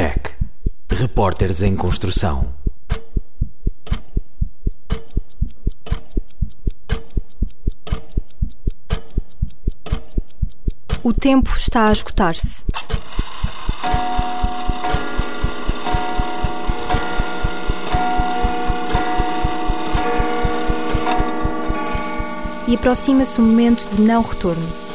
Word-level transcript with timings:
REC 0.00 0.34
Repórteres 0.88 1.60
em 1.60 1.76
Construção. 1.76 2.54
O 11.02 11.12
tempo 11.12 11.50
está 11.54 11.88
a 11.88 11.92
esgotar-se. 11.92 12.64
E 22.66 22.74
aproxima-se 22.74 23.38
o 23.38 23.44
momento 23.44 23.86
de 23.94 24.00
não 24.00 24.22
retorno. 24.22 24.89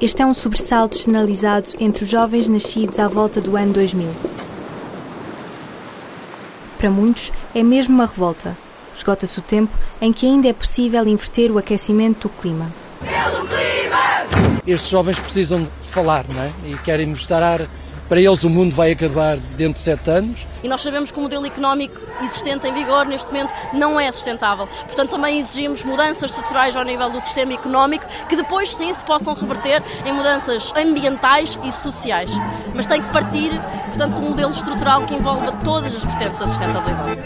Este 0.00 0.22
é 0.22 0.26
um 0.26 0.32
sobressalto 0.32 0.96
generalizado 0.96 1.70
entre 1.80 2.04
os 2.04 2.08
jovens 2.08 2.46
nascidos 2.46 3.00
à 3.00 3.08
volta 3.08 3.40
do 3.40 3.56
ano 3.56 3.72
2000. 3.72 4.08
Para 6.78 6.88
muitos, 6.88 7.32
é 7.52 7.64
mesmo 7.64 7.96
uma 7.96 8.06
revolta. 8.06 8.56
Esgota-se 8.96 9.40
o 9.40 9.42
tempo 9.42 9.76
em 10.00 10.12
que 10.12 10.24
ainda 10.24 10.46
é 10.46 10.52
possível 10.52 11.04
inverter 11.08 11.50
o 11.50 11.58
aquecimento 11.58 12.28
do 12.28 12.34
clima. 12.34 12.70
Estes 14.64 14.88
jovens 14.88 15.18
precisam 15.18 15.64
de 15.64 15.90
falar, 15.90 16.24
não 16.28 16.42
é? 16.42 16.52
E 16.64 16.78
querem 16.78 17.08
mostrar 17.08 17.68
para 18.08 18.20
eles 18.20 18.42
o 18.42 18.50
mundo 18.50 18.74
vai 18.74 18.92
acabar 18.92 19.36
dentro 19.36 19.74
de 19.74 19.80
sete 19.80 20.10
anos. 20.10 20.46
E 20.62 20.68
nós 20.68 20.80
sabemos 20.80 21.10
que 21.10 21.18
o 21.18 21.22
modelo 21.22 21.46
económico 21.46 22.00
existente 22.22 22.66
em 22.66 22.72
vigor 22.72 23.06
neste 23.06 23.26
momento 23.28 23.52
não 23.74 24.00
é 24.00 24.10
sustentável. 24.10 24.66
Portanto, 24.66 25.10
também 25.10 25.38
exigimos 25.38 25.84
mudanças 25.84 26.30
estruturais 26.30 26.74
ao 26.74 26.84
nível 26.84 27.10
do 27.10 27.20
sistema 27.20 27.52
económico 27.52 28.06
que 28.28 28.36
depois 28.36 28.74
sim 28.74 28.92
se 28.94 29.04
possam 29.04 29.34
reverter 29.34 29.82
em 30.06 30.12
mudanças 30.12 30.72
ambientais 30.76 31.58
e 31.62 31.70
sociais. 31.70 32.32
Mas 32.74 32.86
tem 32.86 33.02
que 33.02 33.12
partir, 33.12 33.50
portanto, 33.88 34.14
de 34.14 34.26
um 34.26 34.30
modelo 34.30 34.52
estrutural 34.52 35.02
que 35.04 35.14
envolva 35.14 35.52
todas 35.64 35.94
as 35.94 36.02
vertentes 36.02 36.38
da 36.38 36.48
sustentabilidade. 36.48 37.18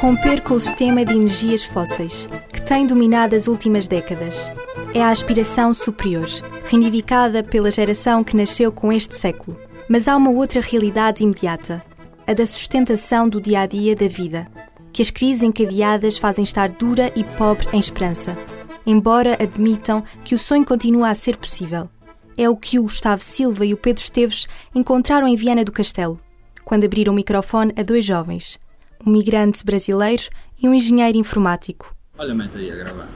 Romper 0.00 0.40
com 0.42 0.54
o 0.54 0.60
sistema 0.60 1.04
de 1.04 1.14
energias 1.14 1.62
fósseis, 1.62 2.28
que 2.62 2.68
tem 2.68 2.86
dominado 2.86 3.34
as 3.34 3.48
últimas 3.48 3.88
décadas. 3.88 4.52
É 4.94 5.02
a 5.02 5.10
aspiração 5.10 5.74
superior, 5.74 6.28
reivindicada 6.64 7.42
pela 7.42 7.72
geração 7.72 8.22
que 8.22 8.36
nasceu 8.36 8.70
com 8.70 8.92
este 8.92 9.16
século. 9.16 9.58
Mas 9.88 10.06
há 10.06 10.16
uma 10.16 10.30
outra 10.30 10.60
realidade 10.60 11.24
imediata, 11.24 11.84
a 12.24 12.32
da 12.32 12.46
sustentação 12.46 13.28
do 13.28 13.40
dia 13.40 13.62
a 13.62 13.66
dia 13.66 13.96
da 13.96 14.06
vida, 14.06 14.46
que 14.92 15.02
as 15.02 15.10
crises 15.10 15.42
encadeadas 15.42 16.16
fazem 16.16 16.44
estar 16.44 16.68
dura 16.68 17.12
e 17.16 17.24
pobre 17.24 17.66
em 17.72 17.80
esperança, 17.80 18.38
embora 18.86 19.36
admitam 19.42 20.04
que 20.24 20.34
o 20.36 20.38
sonho 20.38 20.64
continua 20.64 21.08
a 21.10 21.14
ser 21.16 21.36
possível. 21.36 21.90
É 22.38 22.48
o 22.48 22.56
que 22.56 22.78
o 22.78 22.84
Gustavo 22.84 23.24
Silva 23.24 23.66
e 23.66 23.74
o 23.74 23.76
Pedro 23.76 24.04
Esteves 24.04 24.46
encontraram 24.72 25.26
em 25.26 25.34
Viana 25.34 25.64
do 25.64 25.72
Castelo, 25.72 26.20
quando 26.64 26.84
abriram 26.84 27.12
o 27.12 27.16
microfone 27.16 27.72
a 27.76 27.82
dois 27.82 28.04
jovens, 28.04 28.60
um 29.04 29.10
migrante 29.10 29.64
brasileiro 29.64 30.28
e 30.62 30.68
um 30.68 30.74
engenheiro 30.74 31.18
informático. 31.18 31.91
Olha, 32.18 32.34
mete 32.34 32.58
aí 32.58 32.70
a 32.70 32.76
gravar. 32.76 33.08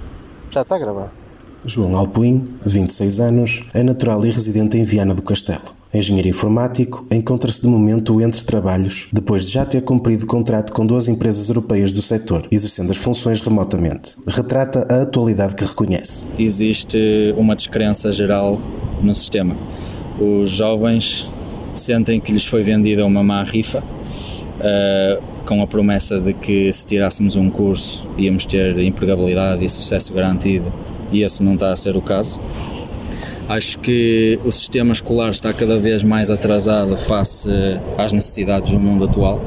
Já 0.51 0.63
está 0.63 0.77
a 0.77 0.79
gravar. 0.79 1.13
João 1.67 1.97
Alpuim, 1.97 2.43
26 2.65 3.21
anos, 3.21 3.63
é 3.75 3.83
natural 3.83 4.25
e 4.25 4.31
residente 4.31 4.79
em 4.79 4.85
Viana 4.85 5.15
do 5.15 5.21
Castelo. 5.21 5.77
Engenheiro 5.93 6.29
informático, 6.29 7.07
encontra-se 7.11 7.61
de 7.61 7.69
momento 7.69 8.21
entre 8.23 8.43
trabalhos, 8.45 9.09
depois 9.13 9.47
de 9.47 9.53
já 9.53 9.67
ter 9.67 9.83
cumprido 9.83 10.27
contrato 10.27 10.73
com 10.73 10.87
duas 10.87 11.09
empresas 11.09 11.49
europeias 11.49 11.93
do 11.93 12.01
setor, 12.01 12.47
exercendo 12.51 12.91
as 12.91 12.97
funções 12.97 13.41
remotamente. 13.41 14.17
Retrata 14.27 14.87
a 14.91 15.03
atualidade 15.03 15.55
que 15.55 15.65
reconhece. 15.65 16.29
Existe 16.39 17.35
uma 17.37 17.55
descrença 17.55 18.11
geral 18.13 18.59
no 19.03 19.15
sistema. 19.15 19.55
Os 20.19 20.51
jovens 20.51 21.29
sentem 21.75 22.19
que 22.19 22.33
lhes 22.33 22.47
foi 22.47 22.63
vendida 22.63 23.05
uma 23.05 23.23
má 23.23 23.43
rifa, 23.43 23.81
uh, 23.81 25.36
com 25.47 25.63
a 25.63 25.67
promessa 25.67 26.21
de 26.21 26.33
que 26.35 26.73
se 26.73 26.85
tirássemos 26.85 27.37
um 27.37 27.49
curso 27.49 28.07
íamos 28.19 28.45
ter 28.45 28.79
empregabilidade 28.81 29.65
e 29.65 29.69
sucesso 29.69 30.13
garantido, 30.13 30.73
e 31.13 31.23
esse 31.23 31.43
não 31.43 31.55
está 31.55 31.73
a 31.73 31.77
ser 31.77 31.97
o 31.97 32.03
caso. 32.03 32.41
Acho 33.49 33.79
que 33.79 34.41
o 34.45 34.51
sistema 34.51 34.93
escolar 34.93 35.31
está 35.31 35.53
cada 35.53 35.79
vez 35.79 36.03
mais 36.03 36.31
atrasado 36.31 36.97
face 36.97 37.49
às 37.97 38.13
necessidades 38.13 38.73
do 38.73 38.81
mundo 38.81 39.05
atual. 39.05 39.41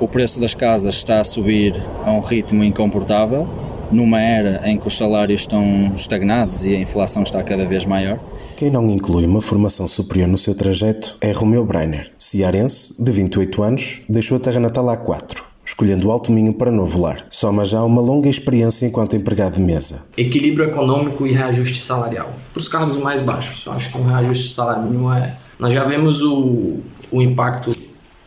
O 0.00 0.08
preço 0.08 0.40
das 0.40 0.54
casas 0.54 0.96
está 0.96 1.20
a 1.20 1.24
subir 1.24 1.74
a 2.04 2.10
um 2.10 2.20
ritmo 2.20 2.64
incomportável, 2.64 3.48
numa 3.90 4.20
era 4.20 4.68
em 4.68 4.78
que 4.78 4.86
os 4.86 4.96
salários 4.96 5.42
estão 5.42 5.92
estagnados 5.94 6.64
e 6.64 6.74
a 6.74 6.78
inflação 6.78 7.22
está 7.22 7.42
cada 7.42 7.64
vez 7.64 7.84
maior. 7.84 8.18
Quem 8.56 8.70
não 8.70 8.88
inclui 8.88 9.26
uma 9.26 9.40
formação 9.40 9.86
superior 9.88 10.28
no 10.28 10.38
seu 10.38 10.54
trajeto 10.54 11.16
é 11.20 11.32
Romeu 11.32 11.64
Breiner, 11.64 12.10
cearense, 12.18 12.94
de 13.02 13.10
28 13.10 13.62
anos, 13.62 14.02
deixou 14.08 14.36
a 14.36 14.40
terra 14.40 14.60
natal 14.60 14.88
há 14.88 14.96
4 14.96 15.50
escolhendo 15.62 16.08
o 16.08 16.10
Alto 16.10 16.32
Minho 16.32 16.52
para 16.52 16.72
novo 16.72 17.00
lar. 17.00 17.24
Soma 17.30 17.64
já 17.64 17.82
uma 17.84 18.00
longa 18.00 18.28
experiência 18.28 18.86
enquanto 18.86 19.14
empregado 19.14 19.54
de 19.54 19.60
mesa. 19.60 20.02
Equilíbrio 20.16 20.68
econômico 20.68 21.26
e 21.26 21.32
reajuste 21.32 21.80
salarial. 21.80 22.34
Para 22.52 22.60
os 22.60 22.66
cargos 22.66 22.98
mais 22.98 23.22
baixos, 23.22 23.64
eu 23.66 23.72
acho 23.72 23.92
que 23.92 23.98
um 23.98 24.04
reajuste 24.04 24.48
salarial 24.52 24.86
mínimo 24.86 25.12
é... 25.12 25.36
Nós 25.60 25.72
já 25.72 25.84
vemos 25.84 26.22
o, 26.22 26.80
o 27.12 27.22
impacto 27.22 27.70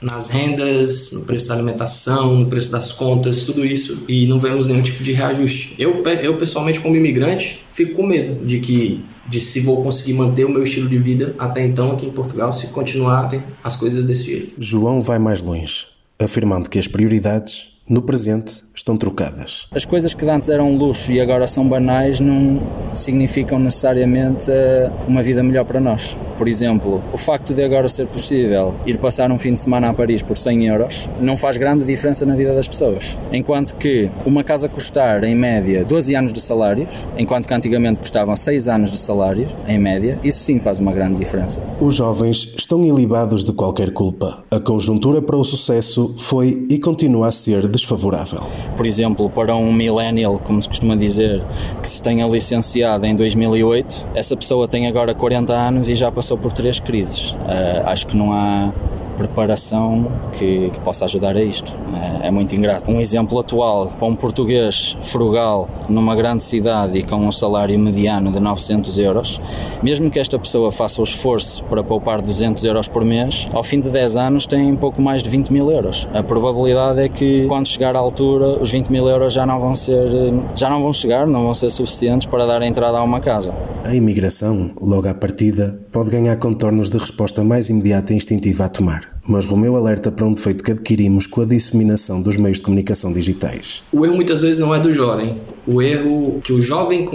nas 0.04 0.30
rendas, 0.30 1.12
no 1.14 1.22
preço 1.22 1.48
da 1.48 1.56
alimentação, 1.56 2.36
no 2.40 2.46
preço 2.48 2.72
das 2.72 2.92
contas, 2.92 3.44
tudo 3.44 3.66
isso, 3.66 4.06
e 4.08 4.28
não 4.28 4.40
vemos 4.40 4.68
nenhum 4.68 4.82
tipo 4.82 5.04
de 5.04 5.12
reajuste. 5.14 5.76
Eu, 5.80 6.04
eu 6.22 6.38
pessoalmente, 6.38 6.80
como 6.80 6.96
imigrante, 6.96 7.66
fico 7.72 7.96
com 7.96 8.06
medo 8.06 8.46
de 8.46 8.60
que 8.60 9.04
de 9.26 9.40
se 9.40 9.62
vou 9.62 9.82
conseguir 9.82 10.14
manter 10.14 10.44
o 10.44 10.50
meu 10.50 10.64
estilo 10.64 10.90
de 10.90 10.98
vida 10.98 11.34
até 11.40 11.66
então 11.66 11.94
aqui 11.94 12.06
em 12.06 12.12
Portugal 12.12 12.52
se 12.52 12.68
continuarem 12.68 13.42
as 13.64 13.76
coisas 13.76 14.04
desse 14.04 14.26
jeito. 14.26 14.54
João 14.60 15.02
vai 15.02 15.18
mais 15.18 15.42
longe 15.42 15.88
afirmando 16.20 16.70
que 16.70 16.78
as 16.78 16.88
prioridades 16.88 17.73
no 17.88 18.02
presente 18.02 18.64
estão 18.76 18.98
trocadas. 18.98 19.68
As 19.74 19.86
coisas 19.86 20.14
que 20.14 20.26
antes 20.26 20.50
eram 20.50 20.76
luxo 20.76 21.12
e 21.12 21.20
agora 21.20 21.48
são 21.48 21.68
banais 21.68 22.20
não 22.20 22.62
significam 22.96 23.60
necessariamente 23.60 24.50
eh, 24.50 24.90
uma 25.08 25.22
vida 25.22 25.44
melhor 25.44 25.66
para 25.66 25.80
nós. 25.80 26.18
Por 26.38 26.48
exemplo, 26.48 27.02
o 27.14 27.18
facto 27.18 27.54
de 27.54 27.64
agora 27.64 27.88
ser 27.88 28.08
possível 28.08 28.74
ir 28.86 28.98
passar 28.98 29.32
um 29.32 29.38
fim 29.38 29.54
de 29.54 29.60
semana 29.60 29.90
a 29.90 29.94
Paris 29.94 30.22
por 30.22 30.38
100 30.38 30.68
euros 30.68 31.10
não 31.20 31.38
faz 31.38 31.58
grande 31.58 31.86
diferença 31.86 32.26
na 32.26 32.36
vida 32.36 32.54
das 32.54 32.68
pessoas. 32.68 33.18
Enquanto 33.32 33.76
que 33.76 34.10
uma 34.26 34.44
casa 34.44 34.68
custar, 34.68 35.24
em 35.24 35.36
média, 35.36 35.86
12 35.86 36.16
anos 36.16 36.34
de 36.34 36.42
salários, 36.42 37.06
enquanto 37.18 37.48
que 37.48 37.54
antigamente 37.54 38.00
custavam 38.00 38.36
6 38.36 38.68
anos 38.68 38.92
de 38.92 38.98
salários, 38.98 39.52
em 39.68 39.78
média, 39.78 40.20
isso 40.24 40.40
sim 40.40 40.60
faz 40.60 40.80
uma 40.80 40.92
grande 40.92 41.20
diferença. 41.20 41.62
Os 41.80 41.96
jovens 41.96 42.54
estão 42.58 42.84
ilibados 42.84 43.44
de 43.44 43.54
qualquer 43.54 43.92
culpa. 43.92 44.44
A 44.50 44.60
conjuntura 44.60 45.22
para 45.22 45.38
o 45.38 45.44
sucesso 45.44 46.16
foi 46.18 46.66
e 46.70 46.80
continua 46.80 47.28
a 47.28 47.32
ser 47.32 47.68
desfavorável. 47.74 48.42
Por 48.78 48.86
exemplo, 48.86 49.30
para 49.30 49.56
um 49.56 49.74
millennial, 49.74 50.40
como 50.40 50.62
se 50.62 50.70
costuma 50.70 50.96
dizer, 50.96 51.44
que 51.82 51.90
se 51.90 52.02
tenha 52.02 52.26
licenciado 52.28 53.06
em 53.06 53.16
2008, 53.16 54.06
essa 54.16 54.38
pessoa 54.38 54.68
tem 54.68 54.88
agora 54.88 55.14
40 55.14 55.54
anos 55.54 55.90
e 55.90 55.96
já 55.96 56.12
passou 56.12 56.38
por 56.38 56.54
três 56.54 56.80
crises. 56.80 57.32
Uh, 57.32 57.88
acho 57.88 58.08
que 58.08 58.16
não 58.16 58.32
há 58.32 58.72
preparação 59.14 60.08
que, 60.38 60.70
que, 60.72 60.80
possa 60.80 61.06
ajudar 61.06 61.36
a 61.36 61.42
isto. 61.42 61.74
É, 62.22 62.28
é, 62.28 62.32
muito 62.32 62.56
ingrato. 62.56 62.92
Um 62.92 63.00
exemplo 63.00 63.40
atual 63.40 63.88
para 63.88 64.08
um 64.08 64.16
português 64.16 64.98
frugal 65.04 65.70
numa 65.88 66.16
grande 66.16 66.44
cidade 66.44 66.98
e 66.98 67.04
com 67.04 67.18
um 67.18 67.32
salário 67.32 67.78
mediano 67.80 68.32
de 68.32 68.40
900 68.40 68.98
euros, 68.98 69.42
mesmo 69.82 70.10
que 70.10 70.20
esta 70.20 70.38
pessoa 70.38 70.72
faça 70.72 71.02
o 71.02 71.04
esforço 71.04 71.64
para 71.66 71.84
poupar 71.84 72.22
200 72.22 72.64
euros 72.64 72.88
por 72.88 73.04
mês, 73.04 73.48
ao 73.54 73.64
fim 73.64 73.80
de 73.80 73.90
10 73.90 74.18
anos 74.18 74.46
tem 74.46 74.76
pouco 74.76 75.02
mais 75.02 75.24
de 75.24 75.30
20 75.30 75.52
mil 75.52 75.72
euros. 75.72 76.08
A 76.14 76.24
probabilidade 76.24 77.02
é 77.02 77.10
que 77.10 77.46
quando 77.48 77.68
chegar 77.68 77.96
à 77.96 78.00
altura 78.00 78.62
os 78.62 78.72
20 78.72 78.90
mil 78.90 79.08
euros 79.08 79.34
já 79.34 79.46
não 79.46 79.60
vão 79.60 79.76
ser, 79.76 80.34
já 80.56 80.70
não 80.70 80.82
vão 80.82 80.94
chegar, 80.94 81.28
não 81.28 81.44
vão 81.44 81.54
ser 81.54 81.70
suficientes 81.70 82.28
para 82.28 82.46
dar 82.46 82.62
entrada 82.62 82.98
a 82.98 83.04
uma 83.04 83.20
casa. 83.20 83.54
A 83.84 83.94
imigração, 83.94 84.72
logo 84.82 85.08
à 85.08 85.14
partida, 85.14 85.80
pode 85.92 86.10
ganhar 86.10 86.38
contornos 86.38 86.90
de 86.90 86.98
resposta 86.98 87.44
mais 87.44 87.70
imediata 87.70 88.14
e 88.14 88.16
instintiva 88.16 88.66
a 88.66 88.70
tomar 88.70 89.14
mas 89.28 89.46
Romeu 89.46 89.76
alerta 89.76 90.12
para 90.12 90.26
um 90.26 90.34
defeito 90.34 90.64
que 90.64 90.72
adquirimos 90.72 91.28
com 91.28 91.42
a 91.42 91.46
disseminação 91.46 92.22
dos 92.22 92.38
meios 92.38 92.58
de 92.58 92.64
comunicação 92.64 93.14
digitais. 93.14 93.84
O 93.92 94.06
erro 94.06 94.16
muitas 94.16 94.42
vezes 94.42 94.60
não 94.60 94.76
é 94.76 94.80
do 94.80 94.92
jovem. 94.92 95.38
O 95.66 95.82
erro 95.82 96.42
que 96.44 96.52
o 96.52 96.62
jovem 96.62 97.06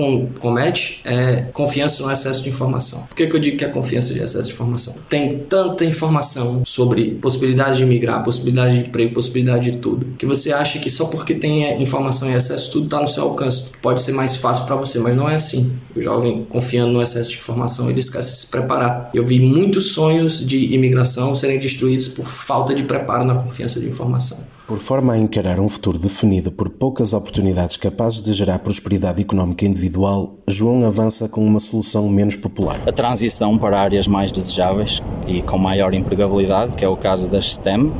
comete 0.41 1.01
é 1.05 1.43
confiança 1.53 2.03
no 2.03 2.11
excesso 2.11 2.43
de 2.43 2.49
informação. 2.49 3.03
Por 3.07 3.17
que, 3.17 3.27
que 3.27 3.37
eu 3.37 3.41
digo 3.41 3.59
que 3.59 3.65
é 3.65 3.69
confiança 3.69 4.15
de 4.15 4.21
excesso 4.21 4.45
de 4.45 4.53
informação? 4.53 4.95
Tem 5.09 5.39
tanta 5.39 5.85
informação 5.85 6.63
sobre 6.65 7.13
possibilidade 7.21 7.79
de 7.79 7.85
migrar, 7.85 8.25
possibilidade 8.25 8.79
de 8.79 8.89
emprego, 8.89 9.15
possibilidade 9.15 9.71
de 9.71 9.79
tudo, 9.79 10.07
que 10.19 10.25
você 10.27 10.53
acha 10.53 10.79
que 10.79 10.89
só 10.89 11.07
porque 11.07 11.35
tem 11.35 11.81
informação 11.83 12.31
em 12.31 12.35
excesso, 12.35 12.73
tudo 12.73 12.85
está 12.87 13.01
no 13.01 13.09
seu 13.09 13.25
alcance. 13.25 13.71
Pode 13.83 14.01
ser 14.01 14.13
mais 14.13 14.37
fácil 14.37 14.67
para 14.67 14.77
você, 14.77 14.99
mas 14.99 15.15
não 15.15 15.29
é 15.29 15.37
assim. 15.37 15.73
O 15.95 16.01
jovem, 16.01 16.47
confiando 16.49 16.93
no 16.93 17.03
excesso 17.03 17.31
de 17.31 17.37
informação, 17.37 17.91
ele 17.91 18.01
esquece 18.01 18.33
de 18.33 18.39
se 18.39 18.47
preparar. 18.49 19.11
Eu 19.13 19.27
vi 19.27 19.41
muitos 19.41 19.93
sonhos 19.93 20.47
de 20.47 20.73
imigração 20.75 21.35
serem 21.35 21.59
destruídos 21.59 22.09
por 22.09 22.27
falta 22.27 22.75
de 22.75 22.83
preparo 22.83 23.27
na 23.27 23.35
confiança 23.35 23.81
de 23.81 23.87
informação. 23.87 24.58
Por 24.69 24.77
forma 24.77 25.15
a 25.15 25.19
encarar 25.19 25.59
um 25.61 25.69
futuro 25.71 25.99
definido 25.99 26.53
por 26.53 26.69
poucas 26.69 27.15
oportunidades 27.15 27.79
capazes 27.79 28.21
de 28.21 28.35
gerar 28.35 28.59
prosperidade 28.59 29.19
económica 29.19 29.65
individual, 29.65 30.35
João 30.47 30.87
avança 30.87 31.27
com 31.27 31.43
uma 31.43 31.59
solução 31.59 32.07
menos 32.07 32.37
popular. 32.37 32.79
A 32.87 32.93
transição 32.93 33.57
para 33.57 33.81
áreas 33.81 34.07
mais 34.07 34.31
desejáveis 34.31 35.03
e 35.27 35.41
com 35.41 35.57
maior 35.57 35.95
empregabilidade, 35.95 36.73
que 36.73 36.85
é 36.85 36.89
o 36.89 36.99
caso 36.99 37.29
das 37.29 37.53
STEM, 37.53 37.91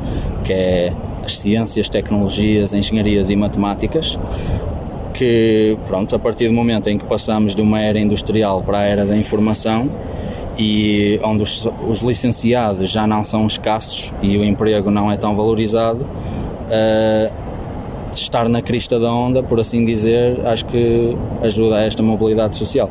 que 0.45 0.53
é 0.53 0.93
as 1.25 1.39
ciências, 1.39 1.89
tecnologias, 1.89 2.71
engenharias 2.71 3.31
e 3.31 3.35
matemáticas, 3.35 4.19
que, 5.15 5.75
pronto, 5.87 6.15
a 6.15 6.19
partir 6.19 6.49
do 6.49 6.53
momento 6.53 6.87
em 6.87 6.99
que 6.99 7.05
passamos 7.05 7.55
de 7.55 7.63
uma 7.63 7.81
era 7.81 7.99
industrial 7.99 8.61
para 8.61 8.77
a 8.77 8.83
era 8.83 9.05
da 9.05 9.17
informação 9.17 9.89
e 10.55 11.19
onde 11.23 11.41
os, 11.41 11.67
os 11.87 12.01
licenciados 12.01 12.91
já 12.91 13.07
não 13.07 13.25
são 13.25 13.47
escassos 13.47 14.13
e 14.21 14.37
o 14.37 14.43
emprego 14.43 14.91
não 14.91 15.11
é 15.11 15.17
tão 15.17 15.35
valorizado, 15.35 16.05
uh, 16.69 18.13
estar 18.13 18.47
na 18.49 18.61
crista 18.61 18.99
da 18.99 19.11
onda, 19.11 19.43
por 19.43 19.59
assim 19.59 19.85
dizer, 19.85 20.39
acho 20.45 20.65
que 20.65 21.15
ajuda 21.43 21.77
a 21.77 21.81
esta 21.81 22.01
mobilidade 22.01 22.55
social. 22.55 22.89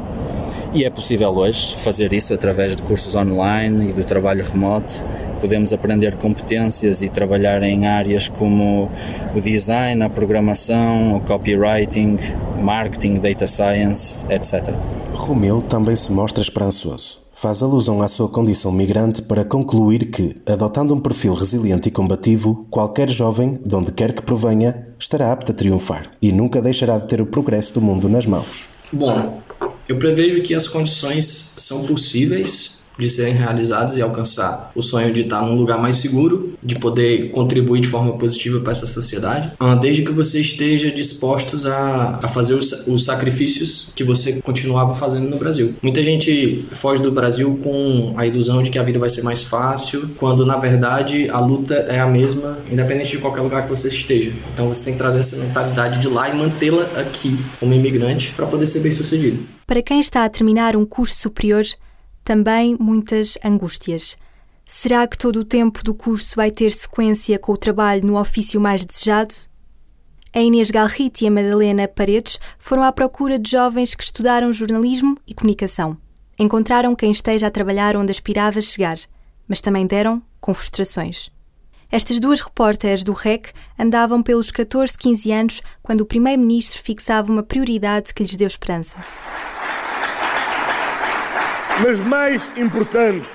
E 0.75 0.85
é 0.85 0.91
possível 0.91 1.31
hoje 1.31 1.75
fazer 1.77 2.13
isso 2.13 2.35
através 2.35 2.77
de 2.77 2.83
cursos 2.83 3.15
online 3.15 3.91
e 3.91 3.93
do 3.93 4.05
trabalho 4.05 4.45
remoto 4.45 5.03
podemos 5.39 5.73
aprender 5.73 6.17
competências 6.17 7.01
e 7.03 7.09
trabalhar 7.09 7.63
em 7.63 7.87
áreas 7.87 8.29
como 8.29 8.91
o 9.35 9.41
design, 9.41 10.03
a 10.03 10.11
programação, 10.11 11.17
o 11.17 11.21
copywriting, 11.21 12.19
marketing, 12.61 13.21
data 13.21 13.47
science, 13.47 14.27
etc. 14.29 14.75
Romeu 15.15 15.63
também 15.63 15.97
se 15.97 16.13
mostra 16.13 16.43
esperançoso. 16.43 17.28
Faz 17.40 17.62
alusão 17.62 18.02
à 18.02 18.08
sua 18.08 18.29
condição 18.29 18.73
migrante 18.73 19.23
para 19.23 19.44
concluir 19.44 20.06
que, 20.06 20.35
adotando 20.44 20.93
um 20.93 20.99
perfil 20.99 21.35
resiliente 21.35 21.87
e 21.88 21.93
combativo, 21.93 22.67
qualquer 22.69 23.08
jovem, 23.08 23.56
de 23.64 23.76
onde 23.76 23.93
quer 23.93 24.12
que 24.12 24.20
provenha, 24.20 24.88
estará 24.99 25.31
apto 25.31 25.52
a 25.52 25.55
triunfar 25.55 26.11
e 26.20 26.32
nunca 26.32 26.61
deixará 26.61 26.99
de 26.99 27.06
ter 27.06 27.23
o 27.23 27.26
progresso 27.26 27.75
do 27.75 27.81
mundo 27.81 28.08
nas 28.08 28.26
mãos. 28.26 28.69
Bom, 28.93 29.40
eu 29.88 29.96
prevejo 30.00 30.43
que 30.43 30.52
as 30.52 30.67
condições 30.67 31.52
são 31.56 31.87
possíveis 31.87 32.78
de 32.99 33.09
serem 33.09 33.35
realizadas 33.35 33.97
e 33.97 34.03
alcançar 34.03 34.73
o 34.75 34.83
sonho 34.83 35.12
de 35.12 35.23
estar 35.23 35.41
num 35.43 35.56
lugar 35.56 35.81
mais 35.81 35.99
seguro, 35.99 36.53
de 36.62 36.75
poder 36.75 37.31
contribuir 37.31 37.81
de 37.81 37.89
forma 37.89 38.12
positiva 38.15 38.61
para 38.61 38.73
essa 38.73 38.87
sociedade, 38.87 39.50
ah, 39.61 39.75
desde 39.75 40.03
que 40.03 40.12
você 40.12 40.41
esteja 40.41 40.91
dispostos 40.91 41.67
a, 41.67 42.19
a 42.23 42.29
fazer 42.29 42.55
os, 42.55 42.87
os 42.87 43.05
sacrifícios 43.05 43.93
que 43.95 44.03
você 44.03 44.41
continuava 44.43 44.95
fazendo 44.95 45.29
no 45.29 45.37
Brasil. 45.37 45.75
Muita 45.83 46.03
gente 46.03 46.56
foge 46.73 47.03
do 47.03 47.12
Brasil 47.12 47.59
com 47.62 48.15
a 48.17 48.27
ilusão 48.27 48.62
de 48.62 48.71
que 48.71 48.79
a 48.79 48.83
vida 48.83 48.99
vai 48.99 49.11
ser 49.11 49.23
mais 49.23 49.43
fácil, 49.43 50.09
quando 50.19 50.44
na 50.44 50.56
verdade 50.56 51.29
a 51.31 51.39
luta 51.39 51.75
é 51.75 52.01
a 52.01 52.06
mesma, 52.06 52.59
independente 52.71 53.12
de 53.12 53.19
qualquer 53.19 53.43
lugar 53.43 53.62
que 53.62 53.71
você 53.71 53.89
esteja. 53.89 54.33
Então 54.53 54.69
você 54.69 54.85
tem 54.85 54.93
que 54.94 54.99
trazer 54.99 55.21
essa 55.21 55.37
mentalidade 55.37 56.01
de 56.01 56.09
lá 56.09 56.29
e 56.29 56.37
mantê-la 56.37 56.83
aqui 56.97 57.37
como 57.61 57.73
imigrante 57.73 58.33
para 58.33 58.47
poder 58.47 58.67
ser 58.67 58.81
bem 58.81 58.93
sucedido. 58.93 59.39
Para 59.67 59.83
quem 59.83 60.01
está 60.01 60.25
a 60.25 60.29
terminar 60.29 60.77
um 60.77 60.87
curso 60.87 61.15
superior, 61.15 61.62
também 62.29 62.77
muitas 62.79 63.39
angústias. 63.43 64.19
Será 64.67 65.07
que 65.07 65.17
todo 65.17 65.37
o 65.37 65.45
tempo 65.47 65.83
do 65.83 65.95
curso 65.95 66.37
vai 66.37 66.51
ter 66.51 66.71
sequência 66.73 67.39
com 67.39 67.53
o 67.53 67.57
trabalho 67.57 68.07
no 68.07 68.21
ofício 68.21 68.61
mais 68.61 68.85
desejado? 68.85 69.35
A 70.35 70.39
Inês 70.39 70.71
Galrite 70.71 71.25
e 71.25 71.29
a 71.29 71.31
Madalena 71.31 71.89
Paredes 71.89 72.39
foram 72.59 72.83
à 72.83 72.93
procura 72.93 73.39
de 73.39 73.51
jovens 73.51 73.95
que 73.95 74.05
estudaram 74.05 74.53
jornalismo 74.53 75.17
e 75.27 75.33
comunicação. 75.33 75.97
Encontraram 76.39 76.95
quem 76.95 77.11
esteja 77.11 77.47
a 77.47 77.51
trabalhar 77.51 77.97
onde 77.97 78.13
aspirava 78.13 78.61
chegar, 78.61 78.99
mas 79.49 79.63
também 79.63 79.87
deram 79.87 80.23
com 80.39 80.53
frustrações. 80.53 81.31
Estas 81.91 82.21
duas 82.21 82.43
repórteres 82.43 83.03
do 83.03 83.15
REC 83.15 83.55
andavam 83.79 84.23
pelos 84.23 84.51
14, 84.51 84.99
15 84.99 85.33
anos 85.33 85.63
quando 85.83 86.03
o 86.03 86.07
primeiro-ministro 86.07 86.83
fixava 86.83 87.33
uma 87.33 87.43
prioridade 87.43 88.13
que 88.13 88.23
lhes 88.23 88.37
deu 88.37 88.49
esperança. 88.49 89.03
Mas 91.81 92.01
mais 92.01 92.51
importante 92.57 93.29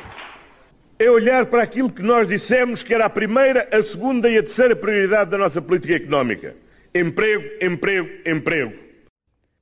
é 1.00 1.10
olhar 1.10 1.46
para 1.46 1.64
aquilo 1.64 1.90
que 1.90 2.02
nós 2.02 2.28
dissemos 2.28 2.84
que 2.84 2.94
era 2.94 3.06
a 3.06 3.10
primeira, 3.10 3.70
a 3.72 3.82
segunda 3.82 4.30
e 4.30 4.38
a 4.38 4.44
terceira 4.44 4.76
prioridade 4.76 5.32
da 5.32 5.38
nossa 5.38 5.62
política 5.62 5.96
económica: 5.96 6.56
emprego, 6.94 7.44
emprego, 7.62 8.10
emprego. 8.26 8.74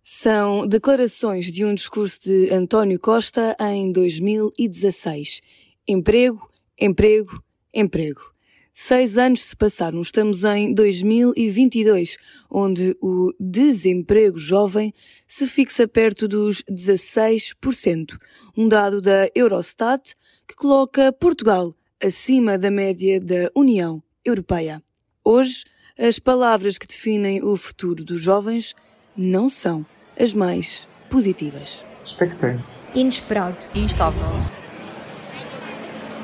São 0.01 0.65
declarações 0.65 1.51
de 1.51 1.63
um 1.63 1.75
discurso 1.75 2.23
de 2.23 2.51
António 2.51 2.99
Costa 2.99 3.55
em 3.59 3.91
2016. 3.91 5.41
Emprego, 5.87 6.49
emprego, 6.79 7.43
emprego. 7.71 8.30
Seis 8.73 9.17
anos 9.17 9.43
se 9.43 9.55
passaram, 9.55 10.01
estamos 10.01 10.45
em 10.45 10.73
2022, 10.73 12.17
onde 12.49 12.95
o 13.01 13.33
desemprego 13.37 14.37
jovem 14.37 14.93
se 15.27 15.45
fixa 15.45 15.85
perto 15.89 16.25
dos 16.25 16.63
16%, 16.63 18.17
um 18.57 18.69
dado 18.69 19.01
da 19.01 19.29
Eurostat 19.35 20.15
que 20.47 20.55
coloca 20.55 21.11
Portugal 21.11 21.73
acima 22.01 22.57
da 22.57 22.71
média 22.71 23.19
da 23.19 23.51
União 23.53 24.01
Europeia. 24.23 24.81
Hoje, 25.23 25.65
as 25.99 26.17
palavras 26.17 26.77
que 26.77 26.87
definem 26.87 27.43
o 27.43 27.57
futuro 27.57 28.05
dos 28.05 28.21
jovens 28.21 28.73
não 29.17 29.49
são 29.49 29.85
as 30.17 30.33
mais 30.33 30.87
positivas. 31.09 31.85
Expectante. 32.05 32.71
Inesperado. 32.95 33.57
Instável. 33.75 34.60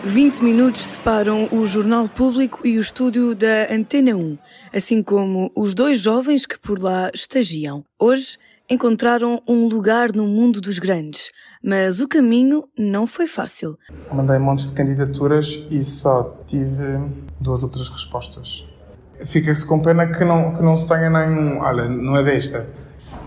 20 0.03 0.41
minutos 0.41 0.81
separam 0.81 1.49
o 1.51 1.65
Jornal 1.65 2.07
Público 2.07 2.65
e 2.65 2.77
o 2.77 2.81
estúdio 2.81 3.35
da 3.35 3.71
Antena 3.71 4.15
1, 4.15 4.37
assim 4.73 5.01
como 5.01 5.51
os 5.55 5.73
dois 5.73 5.99
jovens 5.99 6.45
que 6.45 6.57
por 6.57 6.79
lá 6.79 7.09
estagiam. 7.13 7.83
Hoje 7.99 8.37
encontraram 8.69 9.41
um 9.47 9.67
lugar 9.67 10.13
no 10.13 10.27
mundo 10.27 10.61
dos 10.61 10.77
grandes, 10.79 11.31
mas 11.63 11.99
o 11.99 12.07
caminho 12.07 12.65
não 12.77 13.07
foi 13.07 13.27
fácil. 13.27 13.77
Mandei 14.13 14.37
montes 14.37 14.67
de 14.67 14.73
candidaturas 14.73 15.65
e 15.71 15.83
só 15.83 16.37
tive 16.45 16.99
duas 17.39 17.63
ou 17.63 17.69
três 17.69 17.89
respostas. 17.89 18.65
Fica-se 19.25 19.65
com 19.65 19.79
pena 19.79 20.05
que 20.07 20.23
não, 20.23 20.55
que 20.55 20.61
não 20.61 20.77
se 20.77 20.87
tenha 20.87 21.09
nenhum. 21.09 21.59
Olha, 21.59 21.89
não 21.89 22.15
é 22.15 22.23
desta. 22.23 22.69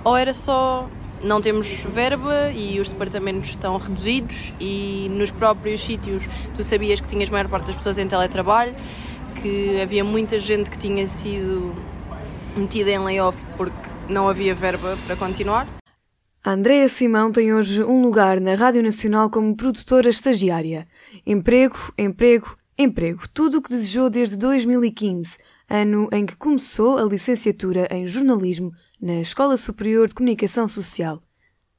Ou 0.05 0.17
era 0.17 0.33
só 0.33 0.89
não 1.23 1.41
temos 1.41 1.85
verba 1.85 2.51
e 2.51 2.81
os 2.81 2.91
departamentos 2.91 3.51
estão 3.51 3.77
reduzidos 3.77 4.53
e 4.61 5.09
nos 5.11 5.31
próprios 5.31 5.81
sítios 5.83 6.25
tu 6.57 6.63
sabias 6.63 7.01
que 7.01 7.09
tinhas 7.09 7.29
a 7.29 7.33
maior 7.33 7.49
parte 7.49 7.67
das 7.67 7.77
pessoas 7.77 7.99
em 7.99 8.07
teletrabalho, 8.07 8.75
que 9.43 9.81
havia 9.81 10.05
muita 10.05 10.39
gente 10.39 10.71
que 10.71 10.79
tinha 10.79 11.07
sido 11.07 11.75
metida 12.57 12.91
em 12.91 12.99
layoff 12.99 13.39
porque 13.57 13.91
não 14.09 14.29
havia 14.29 14.55
verba 14.55 14.99
para 15.07 15.17
continuar. 15.17 15.69
A 16.43 16.53
Andrea 16.53 16.89
Simão 16.89 17.31
tem 17.31 17.53
hoje 17.53 17.85
um 17.85 18.01
lugar 18.01 18.41
na 18.41 18.55
Rádio 18.55 18.83
Nacional 18.83 19.29
como 19.29 19.55
produtora 19.55 20.09
estagiária. 20.09 20.89
Emprego, 21.27 21.77
emprego, 21.99 22.57
emprego. 22.79 23.29
Tudo 23.29 23.59
o 23.59 23.63
que 23.63 23.69
desejou 23.69 24.09
desde 24.09 24.39
2015, 24.39 25.37
ano 25.69 26.09
em 26.11 26.25
que 26.25 26.35
começou 26.37 26.97
a 26.97 27.05
licenciatura 27.05 27.87
em 27.91 28.07
jornalismo 28.07 28.73
na 29.01 29.21
Escola 29.21 29.57
Superior 29.57 30.09
de 30.09 30.15
Comunicação 30.15 30.69
Social. 30.69 31.23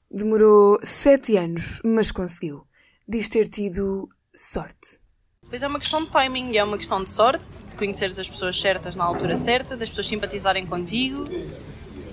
Demorou 0.09 0.79
sete 0.81 1.37
anos, 1.37 1.79
mas 1.85 2.11
conseguiu. 2.11 2.65
Diz 3.07 3.29
ter 3.29 3.47
tido 3.47 4.09
sorte. 4.33 4.99
Pois 5.47 5.61
é 5.61 5.67
uma 5.67 5.79
questão 5.79 6.03
de 6.03 6.09
timing, 6.09 6.57
é 6.57 6.63
uma 6.63 6.77
questão 6.77 7.03
de 7.03 7.09
sorte, 7.09 7.67
de 7.69 7.75
conheceres 7.75 8.17
as 8.17 8.27
pessoas 8.27 8.59
certas 8.59 8.95
na 8.95 9.03
altura 9.03 9.35
certa, 9.35 9.77
das 9.77 9.89
pessoas 9.89 10.07
simpatizarem 10.07 10.65
contigo 10.65 11.27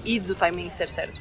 e 0.05 0.21
do 0.21 0.35
timing 0.35 0.69
ser 0.69 0.91
certo. 0.91 1.21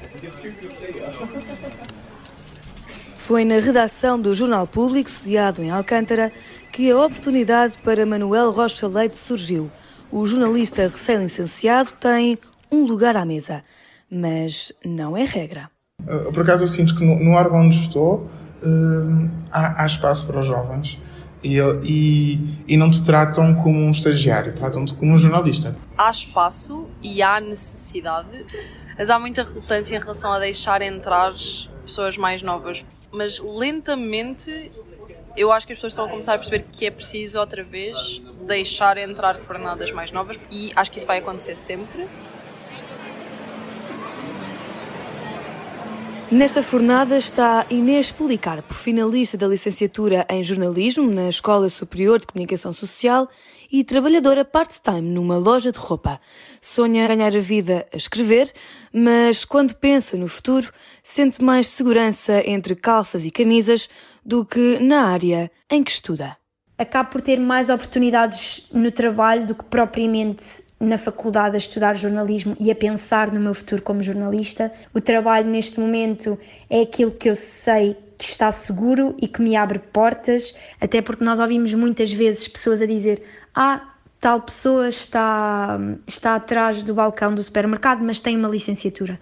Foi 3.16 3.46
na 3.46 3.60
redação 3.60 4.20
do 4.20 4.34
Jornal 4.34 4.68
Público, 4.68 5.10
sediado 5.10 5.64
em 5.64 5.70
Alcântara, 5.70 6.34
que 6.72 6.92
a 6.92 6.98
oportunidade 6.98 7.78
para 7.84 8.06
Manuel 8.06 8.52
Rocha 8.52 8.88
Leite 8.88 9.18
surgiu. 9.18 9.72
O 10.12 10.26
jornalista 10.26 10.84
recém-licenciado 10.84 11.92
tem 11.94 12.38
um 12.72 12.86
lugar 12.86 13.16
à 13.16 13.26
mesa, 13.26 13.64
mas 14.10 14.72
não 14.86 15.16
é 15.16 15.24
regra. 15.24 15.70
Uh, 16.02 16.32
por 16.32 16.44
acaso 16.44 16.64
eu 16.64 16.68
sinto 16.68 16.96
que 16.96 17.04
no, 17.04 17.20
no 17.20 17.32
órgão 17.32 17.62
onde 17.62 17.76
estou 17.76 18.30
uh, 18.62 19.30
há, 19.52 19.84
há, 19.84 19.86
espaço 19.86 20.26
para 20.26 20.40
os 20.40 20.46
jovens 20.46 21.00
e, 21.44 21.58
e, 21.84 22.64
e, 22.68 22.78
não 22.78 22.90
te 22.90 23.04
tratam 23.04 23.56
como 23.56 23.80
um 23.80 23.92
estagiário, 23.92 24.54
tratam-te 24.54 24.94
como 24.94 25.14
um 25.14 25.18
jornalista. 25.18 25.76
Há 25.98 26.10
espaço 26.10 26.88
e 27.02 27.22
há 27.22 27.40
necessidade, 27.40 28.46
mas 28.98 29.10
há 29.10 29.20
muita 29.20 29.44
relutância 29.44 29.96
em 29.96 30.00
relação 30.00 30.32
a 30.32 30.40
deixar 30.40 30.82
entrar 30.82 31.34
pessoas 31.84 32.18
mais 32.18 32.42
novas. 32.42 32.86
Mas 33.12 33.40
lentamente 33.40 34.72
eu 35.36 35.52
acho 35.52 35.68
que 35.68 35.74
as 35.74 35.78
pessoas 35.78 35.94
estão 35.94 36.06
a 36.06 36.10
começar 36.10 36.34
a 36.34 36.38
perceber 36.38 36.66
que 36.72 36.86
é 36.86 36.92
preciso 36.92 37.40
outra 37.40 37.64
vez 37.64 38.22
deixar 38.48 38.98
entrar 38.98 39.36
fornadas 39.40 39.92
mais 39.92 40.12
novas 40.12 40.40
e 40.50 40.72
acho 40.76 40.92
que 40.92 40.98
isso 40.98 41.06
vai 41.06 41.20
acontecer 41.20 41.56
sempre 41.56 42.08
Nesta 46.30 46.62
fornada 46.62 47.18
está 47.18 47.66
Inês 47.70 48.12
Policarpo, 48.12 48.74
finalista 48.74 49.38
da 49.38 49.48
licenciatura 49.48 50.26
em 50.30 50.44
jornalismo 50.44 51.10
na 51.10 51.30
Escola 51.30 51.70
Superior 51.70 52.20
de 52.20 52.28
Comunicação 52.28 52.74
Social 52.74 53.30
e 53.72 53.82
trabalhadora 53.82 54.44
part-time 54.44 55.10
numa 55.10 55.38
loja 55.38 55.72
de 55.72 55.80
roupa. 55.80 56.20
Sonha 56.60 57.08
ganhar 57.08 57.34
a 57.34 57.40
vida 57.40 57.86
a 57.94 57.96
escrever, 57.96 58.52
mas 58.92 59.46
quando 59.46 59.76
pensa 59.76 60.18
no 60.18 60.28
futuro, 60.28 60.70
sente 61.02 61.42
mais 61.42 61.68
segurança 61.68 62.44
entre 62.46 62.76
calças 62.76 63.24
e 63.24 63.32
camisas 63.32 63.90
do 64.26 64.44
que 64.44 64.80
na 64.80 65.06
área 65.06 65.50
em 65.70 65.82
que 65.82 65.92
estuda. 65.92 66.36
Acabo 66.78 67.10
por 67.10 67.22
ter 67.22 67.40
mais 67.40 67.70
oportunidades 67.70 68.68
no 68.74 68.92
trabalho 68.92 69.46
do 69.46 69.56
que 69.56 69.64
propriamente 69.64 70.67
na 70.80 70.98
faculdade 70.98 71.56
a 71.56 71.58
estudar 71.58 71.96
jornalismo 71.96 72.56
e 72.60 72.70
a 72.70 72.76
pensar 72.76 73.32
no 73.32 73.40
meu 73.40 73.54
futuro 73.54 73.82
como 73.82 74.04
jornalista. 74.04 74.72
O 74.94 75.02
trabalho 75.02 75.50
neste 75.50 75.80
momento 75.80 76.38
é 76.70 76.82
aquilo 76.82 77.12
que 77.12 77.30
eu 77.30 77.36
sei 77.36 77.98
que 78.18 78.24
está 78.24 78.52
seguro 78.52 79.16
e 79.22 79.28
que 79.28 79.42
me 79.42 79.56
abre 79.56 79.80
portas, 79.80 80.56
até 80.82 81.02
porque 81.02 81.24
nós 81.24 81.40
ouvimos 81.40 81.74
muitas 81.74 82.12
vezes 82.12 82.48
pessoas 82.48 82.82
a 82.82 82.86
dizer: 82.86 83.24
Ah, 83.54 83.94
tal 84.20 84.42
pessoa 84.42 84.90
está, 84.90 85.80
está 86.06 86.36
atrás 86.36 86.82
do 86.84 86.94
balcão 86.94 87.34
do 87.34 87.42
supermercado, 87.42 88.04
mas 88.04 88.20
tem 88.20 88.38
uma 88.38 88.50
licenciatura. 88.50 89.20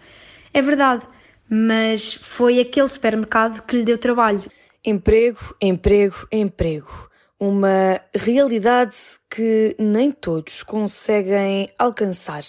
É 0.53 0.61
verdade, 0.61 1.03
mas 1.49 2.13
foi 2.13 2.59
aquele 2.59 2.87
supermercado 2.87 3.61
que 3.63 3.77
lhe 3.77 3.83
deu 3.83 3.97
trabalho. 3.97 4.43
Emprego, 4.83 5.55
emprego, 5.61 6.27
emprego. 6.31 7.04
Uma 7.37 7.99
realidade 8.15 8.95
que 9.29 9.75
nem 9.77 10.09
todos 10.09 10.63
conseguem 10.63 11.67
alcançar. 11.77 12.43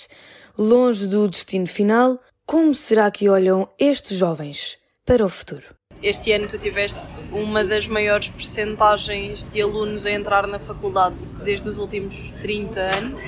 Longe 0.56 1.08
do 1.08 1.26
destino 1.26 1.66
final, 1.66 2.20
como 2.46 2.72
será 2.72 3.10
que 3.10 3.28
olham 3.28 3.68
estes 3.80 4.16
jovens 4.16 4.78
para 5.04 5.26
o 5.26 5.28
futuro? 5.28 5.64
Este 6.00 6.30
ano 6.30 6.46
tu 6.46 6.56
tiveste 6.56 7.24
uma 7.32 7.64
das 7.64 7.88
maiores 7.88 8.28
percentagens 8.28 9.44
de 9.44 9.60
alunos 9.60 10.06
a 10.06 10.10
entrar 10.12 10.46
na 10.46 10.60
faculdade 10.60 11.34
desde 11.42 11.68
os 11.68 11.78
últimos 11.78 12.30
30 12.40 12.80
anos, 12.80 13.20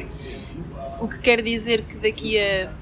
o 1.00 1.08
que 1.08 1.18
quer 1.18 1.42
dizer 1.42 1.82
que 1.82 1.96
daqui 1.96 2.38
a 2.38 2.72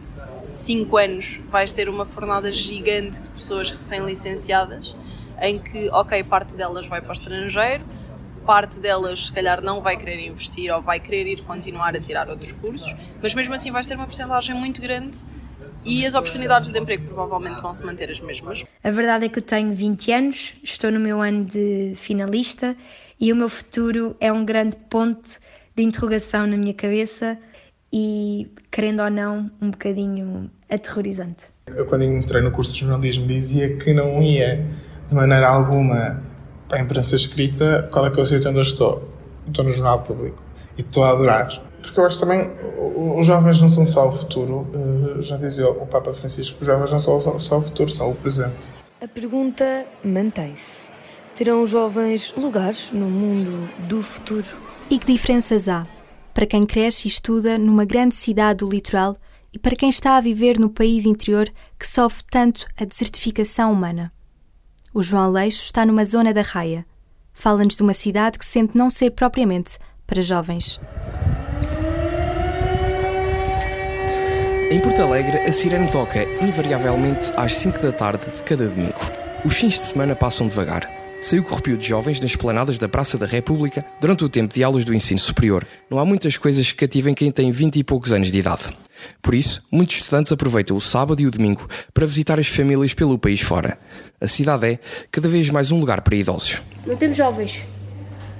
5 0.51 0.97
anos 0.99 1.41
vais 1.49 1.73
ter 1.73 1.89
uma 1.89 2.05
fornada 2.05 2.53
gigante 2.53 3.23
de 3.23 3.31
pessoas 3.31 3.71
recém-licenciadas, 3.71 4.95
em 5.41 5.59
que, 5.59 5.89
ok, 5.89 6.23
parte 6.25 6.55
delas 6.55 6.87
vai 6.87 7.01
para 7.01 7.11
o 7.11 7.15
estrangeiro, 7.15 7.83
parte 8.47 8.79
delas 8.81 9.27
se 9.27 9.33
calhar 9.33 9.61
não 9.61 9.83
vai 9.83 9.97
querer 9.97 10.25
investir 10.25 10.73
ou 10.73 10.81
vai 10.81 11.01
querer 11.01 11.27
ir 11.27 11.43
continuar 11.43 11.95
a 11.97 12.01
tirar 12.01 12.29
outros 12.31 12.53
cursos, 12.53 12.95
mas 13.21 13.35
mesmo 13.35 13.53
assim 13.53 13.73
vais 13.73 13.87
ter 13.87 13.97
uma 13.97 14.07
percentagem 14.07 14.55
muito 14.55 14.81
grande 14.81 15.19
e 15.85 16.07
as 16.07 16.15
oportunidades 16.15 16.71
de 16.71 16.79
emprego 16.79 17.05
provavelmente 17.07 17.61
vão 17.61 17.75
se 17.75 17.85
manter 17.85 18.11
as 18.11 18.21
mesmas. 18.21 18.65
A 18.83 18.91
verdade 18.91 19.27
é 19.27 19.29
que 19.29 19.41
eu 19.41 19.43
tenho 19.43 19.73
20 19.73 20.13
anos, 20.13 20.55
estou 20.63 20.91
no 20.91 21.01
meu 21.01 21.21
ano 21.21 21.45
de 21.45 21.93
finalista 21.97 22.77
e 23.21 23.33
o 23.33 23.37
meu 23.37 23.49
futuro 23.49 24.17
é 24.21 24.33
um 24.33 24.45
grande 24.45 24.77
ponto 24.89 25.39
de 25.75 25.83
interrogação 25.83 26.47
na 26.47 26.57
minha 26.57 26.75
cabeça 26.75 27.39
e, 27.93 28.51
querendo 28.71 29.03
ou 29.03 29.11
não, 29.11 29.51
um 29.61 29.71
bocadinho 29.71 30.51
aterrorizante. 30.71 31.47
Eu, 31.67 31.87
quando 31.87 32.05
entrei 32.05 32.43
no 32.43 32.51
curso 32.51 32.73
de 32.73 32.81
jornalismo, 32.81 33.27
dizia 33.27 33.77
que 33.77 33.93
não 33.93 34.23
ia, 34.23 34.67
de 35.09 35.15
maneira 35.15 35.49
alguma, 35.49 36.23
para 36.69 36.79
a 36.79 36.81
imprensa 36.83 37.17
escrita. 37.17 37.89
Qual 37.93 38.07
é 38.07 38.11
que 38.11 38.19
é 38.19 38.23
o 38.23 38.27
sítio 38.27 38.51
onde 38.51 38.59
eu 38.59 38.63
estou? 38.63 39.09
Estou 39.47 39.65
no 39.65 39.73
Jornal 39.73 40.03
Público 40.03 40.43
e 40.77 40.81
estou 40.81 41.05
a 41.05 41.11
adorar. 41.11 41.63
Porque 41.83 42.01
eu 42.01 42.05
acho 42.05 42.21
também 42.21 42.51
os 43.19 43.27
jovens 43.27 43.61
não 43.61 43.69
são 43.69 43.87
só 43.87 44.09
o 44.09 44.13
futuro, 44.13 44.67
eh, 44.75 45.23
já 45.23 45.37
dizia 45.37 45.69
o 45.69 45.87
Papa 45.87 46.13
Francisco, 46.13 46.59
os 46.61 46.67
jovens 46.67 46.91
não 46.91 46.99
são 46.99 47.39
só 47.39 47.59
o 47.59 47.63
futuro, 47.63 47.89
são 47.89 48.11
o 48.11 48.15
presente. 48.15 48.71
A 49.01 49.07
pergunta 49.07 49.87
mantém-se. 50.03 50.91
Terão 51.35 51.63
os 51.63 51.71
jovens 51.71 52.35
lugares 52.37 52.91
no 52.93 53.09
mundo 53.09 53.69
do 53.87 54.03
futuro? 54.03 54.47
E 54.91 54.99
que 54.99 55.07
diferenças 55.07 55.69
há 55.69 55.87
para 56.33 56.47
quem 56.47 56.67
cresce 56.67 57.07
e 57.07 57.11
estuda 57.11 57.57
numa 57.59 57.85
grande 57.85 58.15
cidade 58.15 58.59
do 58.59 58.69
litoral 58.69 59.17
e 59.53 59.59
para 59.59 59.77
quem 59.77 59.89
está 59.89 60.17
a 60.17 60.21
viver 60.21 60.59
no 60.59 60.69
país 60.69 61.07
interior 61.07 61.49
que 61.79 61.87
sofre 61.87 62.25
tanto 62.31 62.67
a 62.77 62.85
desertificação 62.85 63.73
humana? 63.73 64.13
O 64.97 65.03
João 65.03 65.25
Aleixo 65.25 65.63
está 65.63 65.85
numa 65.85 66.07
zona 66.07 66.33
da 66.33 66.41
raia. 66.41 66.87
Fala-nos 67.35 67.77
de 67.77 67.83
uma 67.83 67.93
cidade 67.93 68.39
que 68.39 68.47
sente 68.47 68.79
não 68.79 68.89
ser 68.89 69.11
propriamente 69.11 69.77
para 70.07 70.23
jovens. 70.23 70.81
Em 74.71 74.81
Porto 74.81 75.03
Alegre, 75.03 75.41
a 75.41 75.53
sirene 75.53 75.91
toca 75.91 76.23
invariavelmente 76.43 77.31
às 77.37 77.59
5 77.59 77.79
da 77.83 77.93
tarde 77.93 78.25
de 78.25 78.43
cada 78.43 78.67
domingo. 78.71 78.99
Os 79.45 79.55
fins 79.55 79.75
de 79.75 79.85
semana 79.85 80.17
passam 80.17 80.49
devagar. 80.49 80.91
Saiu 81.21 81.43
corrupio 81.43 81.77
de 81.77 81.89
jovens 81.89 82.21
nas 82.21 82.37
planadas 82.37 82.79
da 82.79 82.89
Praça 82.89 83.19
da 83.19 83.27
República 83.27 83.85
durante 84.01 84.25
o 84.25 84.29
tempo 84.29 84.55
de 84.55 84.63
aulas 84.63 84.85
do 84.85 84.95
ensino 84.95 85.19
superior. 85.19 85.67
Não 85.91 85.99
há 85.99 86.05
muitas 86.05 86.37
coisas 86.37 86.71
que 86.71 86.79
cativem 86.79 87.15
quem 87.15 87.31
tem 87.31 87.51
20 87.51 87.77
e 87.77 87.85
poucos 87.85 88.13
anos 88.13 88.31
de 88.31 88.39
idade. 88.39 88.77
Por 89.21 89.35
isso, 89.35 89.63
muitos 89.71 89.97
estudantes 89.97 90.33
aproveitam 90.33 90.77
o 90.77 90.81
sábado 90.81 91.21
e 91.21 91.27
o 91.27 91.31
domingo 91.31 91.69
para 91.93 92.07
visitar 92.07 92.39
as 92.39 92.49
famílias 92.49 92.95
pelo 92.95 93.19
país 93.19 93.41
fora. 93.41 93.79
A 94.21 94.27
cidade 94.27 94.67
é 94.67 94.79
cada 95.11 95.29
vez 95.29 95.51
mais 95.51 95.71
um 95.71 95.81
lugar 95.81 96.01
para 96.03 96.15
idosos. 96.15 96.63
Não 96.87 96.97
temos 96.97 97.17
jovens 97.17 97.63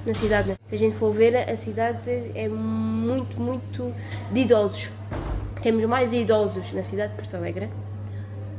na 0.05 0.13
cidade. 0.13 0.53
Se 0.67 0.75
a 0.75 0.77
gente 0.77 0.95
for 0.97 1.13
ver, 1.13 1.35
a 1.35 1.57
cidade 1.57 2.09
é 2.33 2.47
muito, 2.47 3.39
muito 3.39 3.93
de 4.31 4.41
idosos 4.41 4.89
temos 5.61 5.83
mais 5.85 6.13
idosos 6.13 6.71
na 6.71 6.83
cidade 6.83 7.13
de 7.13 7.19
Porto 7.19 7.35
Alegre 7.35 7.69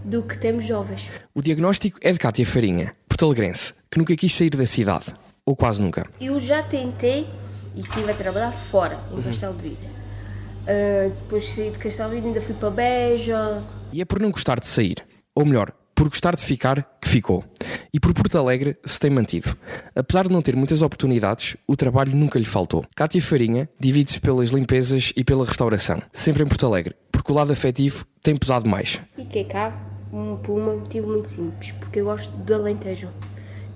do 0.08 0.22
que 0.22 0.38
temos 0.38 0.64
jovens. 0.64 1.08
O 1.34 1.42
diagnóstico 1.42 1.98
é 2.00 2.10
de 2.10 2.18
Cátia 2.18 2.46
Farinha, 2.46 2.94
portalegrense, 3.06 3.74
que 3.90 3.98
nunca 3.98 4.16
quis 4.16 4.34
sair 4.34 4.50
da 4.50 4.66
cidade, 4.66 5.06
ou 5.44 5.54
quase 5.54 5.82
nunca. 5.82 6.06
Eu 6.20 6.40
já 6.40 6.62
tentei 6.62 7.26
e 7.76 7.80
estive 7.80 8.10
a 8.10 8.14
trabalhar 8.14 8.50
fora, 8.50 8.98
em 9.12 9.16
uhum. 9.16 9.22
Castelo 9.22 9.54
de 9.54 9.68
Vida. 9.68 9.98
Uh, 10.62 11.10
depois 11.10 11.48
saí 11.48 11.70
de 11.70 11.78
Castelo 11.78 12.10
de 12.10 12.16
Vida, 12.16 12.28
ainda 12.28 12.40
fui 12.40 12.54
para 12.54 12.70
Beja. 12.70 13.62
E 13.92 14.00
é 14.00 14.04
por 14.04 14.18
não 14.18 14.30
gostar 14.30 14.58
de 14.58 14.66
sair, 14.66 15.04
ou 15.34 15.44
melhor, 15.44 15.72
por 15.94 16.08
gostar 16.08 16.34
de 16.34 16.42
ficar, 16.42 16.82
que 17.00 17.08
ficou. 17.08 17.44
E 17.92 18.00
por 18.00 18.14
Porto 18.14 18.38
Alegre 18.38 18.78
se 18.84 18.98
tem 18.98 19.10
mantido. 19.10 19.54
Apesar 19.94 20.26
de 20.26 20.32
não 20.32 20.40
ter 20.40 20.56
muitas 20.56 20.80
oportunidades, 20.80 21.56
o 21.66 21.76
trabalho 21.76 22.14
nunca 22.16 22.38
lhe 22.38 22.44
faltou. 22.44 22.84
Cátia 22.96 23.20
Farinha 23.20 23.68
divide-se 23.78 24.20
pelas 24.20 24.50
limpezas 24.50 25.12
e 25.14 25.22
pela 25.22 25.44
restauração, 25.44 26.00
sempre 26.12 26.44
em 26.44 26.46
Porto 26.46 26.66
Alegre, 26.66 26.94
porque 27.12 27.30
o 27.30 27.34
lado 27.34 27.52
afetivo 27.52 28.06
tem 28.22 28.36
pesado 28.36 28.68
mais. 28.68 29.00
Fiquei 29.16 29.44
cá 29.44 29.87
por 30.42 30.58
um 30.58 30.80
motivo 30.80 31.08
muito 31.08 31.28
simples, 31.28 31.72
porque 31.72 32.00
eu 32.00 32.06
gosto 32.06 32.30
do 32.36 32.54
Alentejo. 32.54 33.08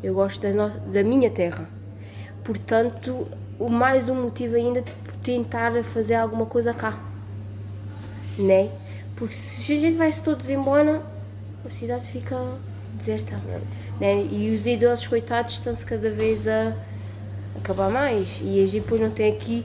Eu 0.03 0.15
gosto 0.15 0.41
da, 0.41 0.51
no... 0.51 0.69
da 0.91 1.03
minha 1.03 1.31
terra. 1.31 1.69
Portanto, 2.43 3.27
o 3.59 3.69
mais 3.69 4.09
um 4.09 4.23
motivo 4.23 4.57
ainda 4.57 4.83
de 4.83 4.93
tentar 5.23 5.73
fazer 5.85 6.17
alguma 6.17 6.47
coisa 6.47 6.75
cá. 6.75 6.99
Né? 8.39 8.71
Porque 9.15 9.35
se 9.35 9.73
a 9.73 9.81
gente 9.81 9.97
vai 9.97 10.11
se 10.11 10.23
todos 10.23 10.51
embora, 10.51 11.03
a 11.65 11.71
cidade 11.71 12.07
fica 12.09 12.37
deserta. 12.95 13.37
Né? 14.01 14.27
E 14.31 14.53
os 14.53 14.67
idosos, 14.67 15.07
coitados, 15.07 15.55
estão-se 15.55 15.85
cada 15.87 16.11
vez 16.11 16.49
a 16.49 16.75
acabar 17.57 17.91
mais. 17.91 18.41
E 18.41 18.63
a 18.63 18.67
gente 18.67 18.83
depois 18.83 19.01
não 19.01 19.11
tem 19.11 19.33
aqui 19.33 19.65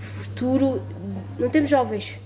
futuro, 0.00 0.82
não 1.38 1.48
temos 1.48 1.70
jovens. 1.70 2.18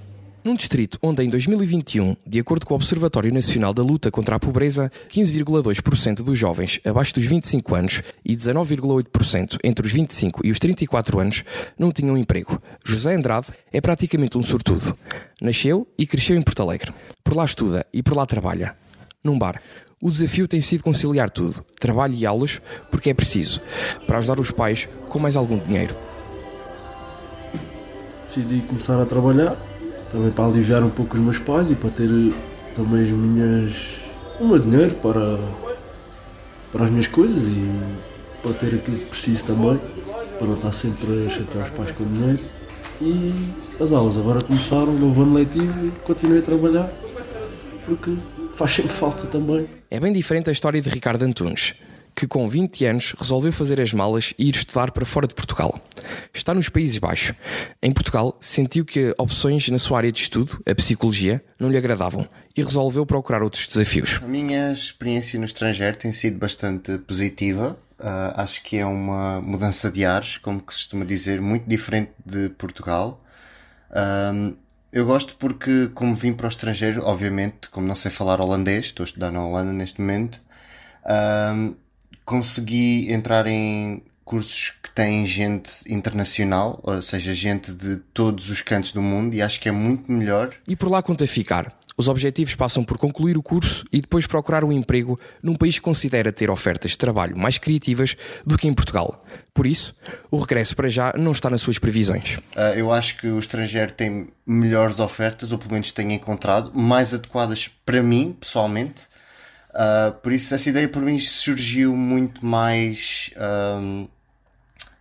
Num 0.45 0.55
distrito 0.55 0.99
onde, 1.03 1.23
em 1.23 1.31
2021, 1.31 2.17
de 2.27 2.39
acordo 2.39 2.67
com 2.67 2.75
o 2.75 2.77
Observatório 2.77 3.33
Nacional 3.33 3.73
da 3.73 3.83
Luta 3.83 4.11
contra 4.11 4.37
a 4.37 4.39
Pobreza, 4.39 4.93
15,2% 5.09 6.17
dos 6.23 6.39
jovens 6.39 6.79
abaixo 6.85 7.15
dos 7.15 7.25
25 7.25 7.75
anos 7.75 8.03
e 8.23 8.37
19,8% 8.37 9.57
entre 9.65 9.87
os 9.87 9.93
25 9.93 10.47
e 10.47 10.51
os 10.51 10.59
34 10.59 11.19
anos 11.19 11.45
não 11.79 11.91
tinham 11.91 12.19
emprego. 12.19 12.61
José 12.85 13.15
Andrade 13.15 13.47
é 13.73 13.81
praticamente 13.81 14.37
um 14.37 14.43
sortudo. 14.43 14.95
Nasceu 15.41 15.89
e 15.97 16.07
cresceu 16.07 16.37
em 16.37 16.43
Porto 16.43 16.61
Alegre. 16.61 16.93
Por 17.25 17.35
lá 17.35 17.47
estuda 17.47 17.87
e 17.91 18.03
por 18.03 18.15
lá 18.15 18.27
trabalha 18.27 18.77
num 19.25 19.39
bar. 19.39 19.63
O 19.99 20.11
desafio 20.11 20.47
tem 20.47 20.61
sido 20.61 20.85
conciliar 20.85 21.31
tudo, 21.31 21.65
trabalho 21.81 22.13
e 22.15 22.27
aulas, 22.27 22.61
porque 22.91 23.09
é 23.09 23.15
preciso, 23.15 23.63
para 24.07 24.19
ajudar 24.19 24.39
os 24.39 24.51
pais 24.51 24.87
com 25.09 25.19
mais 25.19 25.37
algum 25.37 25.59
dinheiro. 25.59 25.97
Decidi 28.27 28.61
começar 28.67 29.01
a 29.01 29.07
trabalhar, 29.07 29.57
também 30.15 30.31
para 30.31 30.45
aliviar 30.45 30.85
um 30.85 30.91
pouco 30.91 31.17
os 31.17 31.21
meus 31.21 31.39
pais 31.41 31.73
e 31.73 31.75
para 31.75 31.91
ter 31.91 32.09
também 32.77 33.03
as 33.03 33.11
minhas. 33.11 33.97
o 34.39 34.47
meu 34.47 34.61
dinheiro 34.61 34.95
para, 34.95 35.37
para 36.73 36.85
as 36.85 36.91
minhas 36.91 37.09
coisas 37.09 37.49
e 37.49 37.69
para 38.41 38.53
ter 38.53 38.77
aquilo 38.77 38.97
que 38.97 39.07
preciso 39.07 39.45
também, 39.45 39.77
para 40.39 40.47
não 40.47 40.55
estar 40.55 40.73
sempre 40.73 41.27
a 41.27 41.31
chatear 41.31 41.65
os 41.65 41.71
pais 41.71 41.91
com 41.91 42.05
dinheiro. 42.05 42.39
E 43.01 43.35
as 43.83 43.91
aulas 43.91 44.17
agora 44.17 44.41
começaram, 44.41 44.93
novo 44.93 45.23
ano 45.23 45.35
letivo 45.35 45.89
e 45.89 45.91
continuei 46.05 46.39
a 46.39 46.43
trabalhar 46.43 46.89
porque 47.85 48.17
faz 48.53 48.71
sempre 48.71 48.93
falta 48.93 49.27
também. 49.27 49.67
É 49.91 49.99
bem 49.99 50.13
diferente 50.13 50.49
a 50.49 50.53
história 50.53 50.81
de 50.81 50.89
Ricardo 50.89 51.25
Antunes, 51.25 51.75
que 52.15 52.27
com 52.27 52.49
20 52.49 52.85
anos 52.87 53.15
resolveu 53.19 53.53
fazer 53.53 53.81
as 53.81 53.93
malas 53.93 54.33
e 54.39 54.49
ir 54.49 54.55
estudar 54.55 54.91
para 54.93 55.05
fora 55.05 55.27
de 55.27 55.35
Portugal. 55.35 55.79
Está 56.33 56.55
nos 56.55 56.69
Países 56.69 56.99
Baixos. 56.99 57.35
Em 57.83 57.93
Portugal, 57.93 58.37
sentiu 58.41 58.85
que 58.85 59.15
opções 59.19 59.69
na 59.69 59.79
sua 59.79 59.99
área 59.99 60.13
de 60.13 60.21
estudo, 60.21 60.63
a 60.67 60.75
psicologia, 60.75 61.45
não 61.59 61.71
lhe 61.71 61.77
agradavam 61.77 62.27
e 62.57 62.63
resolveu 62.63 63.05
procurar 63.05 63.43
outros 63.43 63.67
desafios. 63.67 64.21
A 64.23 64.27
minha 64.27 64.73
experiência 64.73 65.39
no 65.39 65.45
estrangeiro 65.45 65.97
tem 65.97 66.13
sido 66.13 66.39
bastante 66.39 66.99
positiva. 66.99 67.77
Uh, 67.99 68.33
acho 68.37 68.63
que 68.63 68.77
é 68.77 68.87
uma 68.87 69.41
mudança 69.41 69.91
de 69.91 70.05
ares, 70.05 70.37
como 70.37 70.59
se 70.59 70.65
costuma 70.65 71.05
dizer, 71.05 71.41
muito 71.41 71.69
diferente 71.69 72.13
de 72.25 72.49
Portugal. 72.51 73.23
Um, 74.33 74.55
eu 74.93 75.05
gosto 75.05 75.37
porque, 75.37 75.91
como 75.95 76.15
vim 76.15 76.33
para 76.33 76.47
o 76.47 76.49
estrangeiro, 76.49 77.03
obviamente, 77.05 77.69
como 77.69 77.87
não 77.87 77.97
sei 77.97 78.13
falar 78.13 78.41
holandês, 78.41 78.87
estou 78.87 79.03
a 79.03 79.07
estudar 79.07 79.33
na 79.33 79.45
Holanda 79.45 79.73
neste 79.73 80.01
momento, 80.01 80.41
um, 81.53 81.75
consegui 82.25 83.13
entrar 83.13 83.47
em 83.47 84.03
cursos 84.25 84.73
que 84.83 84.91
têm 84.91 85.27
gente 85.27 85.71
internacional, 85.87 86.81
ou 86.83 87.01
seja, 87.03 87.35
gente 87.35 87.73
de 87.73 87.97
todos 87.97 88.51
os 88.51 88.63
cantos 88.63 88.93
do 88.93 89.03
mundo, 89.03 89.35
e 89.35 89.43
acho 89.43 89.61
que 89.61 89.69
é 89.69 89.73
muito 89.73 90.11
melhor. 90.11 90.51
E 90.67 90.75
por 90.75 90.91
lá 90.91 91.03
conta 91.03 91.27
ficar. 91.27 91.77
Os 91.97 92.09
objetivos 92.09 92.57
passam 92.57 92.83
por 92.83 92.99
concluir 92.99 93.37
o 93.37 93.43
curso 93.43 93.85
e 93.93 94.01
depois 94.01 94.27
procurar 94.27 94.65
um 94.65 94.73
emprego 94.73 95.19
num 95.41 95.55
país 95.55 95.77
que 95.77 95.81
considera 95.81 96.33
ter 96.33 96.51
ofertas 96.51 96.93
de 96.93 96.99
trabalho 96.99 97.37
mais 97.37 97.57
criativas 97.57 98.17
do 98.45 98.59
que 98.59 98.67
em 98.67 98.75
Portugal. 98.75 99.25
Por 99.53 99.65
isso, 99.65 99.95
o 100.29 100.39
regresso 100.39 100.75
para 100.75 100.89
já 100.89 101.13
não 101.17 101.31
está 101.31 101.49
nas 101.49 101.61
suas 101.61 101.79
previsões. 101.79 102.39
Uh, 102.57 102.75
eu 102.75 102.93
acho 102.93 103.17
que 103.19 103.29
o 103.29 103.39
estrangeiro 103.39 103.93
tem 103.93 104.27
melhores 104.45 104.99
ofertas, 104.99 105.53
ou 105.53 105.59
pelo 105.59 105.73
menos 105.73 105.93
tenho 105.93 106.11
encontrado, 106.11 106.73
mais 106.77 107.15
adequadas 107.15 107.71
para 107.87 108.03
mim, 108.03 108.37
pessoalmente. 108.41 109.05
Uh, 109.75 110.13
por 110.23 110.33
isso, 110.33 110.55
essa 110.55 110.69
ideia 110.71 110.89
por 110.89 111.03
mim 111.03 111.19
surgiu 111.19 111.97
muito 111.97 112.45
mais. 112.47 113.31
Uh, 113.37 114.09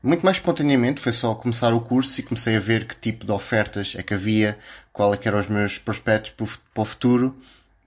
muito 0.02 0.26
mais 0.26 0.36
espontaneamente, 0.36 1.00
foi 1.00 1.14
só 1.14 1.34
começar 1.34 1.74
o 1.74 1.80
curso 1.80 2.20
e 2.20 2.24
comecei 2.24 2.58
a 2.58 2.60
ver 2.60 2.86
que 2.86 2.96
tipo 2.96 3.26
de 3.26 3.32
ofertas 3.32 3.96
é 3.98 4.04
que 4.04 4.14
havia, 4.14 4.58
qual 4.92 5.14
é 5.14 5.18
que 5.18 5.30
eram 5.30 5.40
os 5.40 5.48
meus 5.48 5.78
prospectos 5.78 6.60
para 6.74 6.82
o 6.82 6.86
futuro 6.86 7.34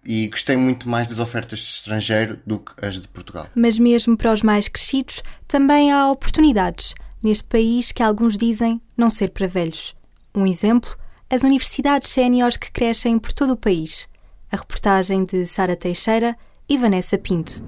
e 0.03 0.29
gostei 0.29 0.57
muito 0.57 0.89
mais 0.89 1.09
das 1.09 1.19
ofertas 1.19 1.59
de 1.59 1.67
estrangeiro 1.67 2.39
do 2.47 2.61
que 2.61 2.73
as 2.85 2.95
de 2.95 3.09
Portugal. 3.09 3.49
Mas 3.55 3.79
mesmo 3.79 4.17
para 4.17 4.33
os 4.33 4.41
mais 4.41 4.69
crescidos, 4.69 5.23
também 5.47 5.93
há 5.93 6.11
oportunidades 6.11 6.95
neste 7.23 7.45
país 7.45 7.93
que 7.93 8.03
alguns 8.03 8.39
dizem 8.39 8.81
não 8.97 9.11
ser 9.11 9.31
para 9.31 9.49
velhos. 9.49 9.95
Um 10.35 10.47
exemplo, 10.47 10.97
as 11.29 11.43
universidades 11.43 12.11
séniores 12.11 12.57
que 12.57 12.71
crescem 12.71 13.19
por 13.19 13.33
todo 13.33 13.53
o 13.55 13.57
país. 13.57 14.09
A 14.51 14.57
reportagem 14.57 15.25
de 15.25 15.45
Sara 15.45 15.75
Teixeira 15.75 16.37
e 16.69 16.77
Vanessa 16.77 17.17
Pinto. 17.17 17.65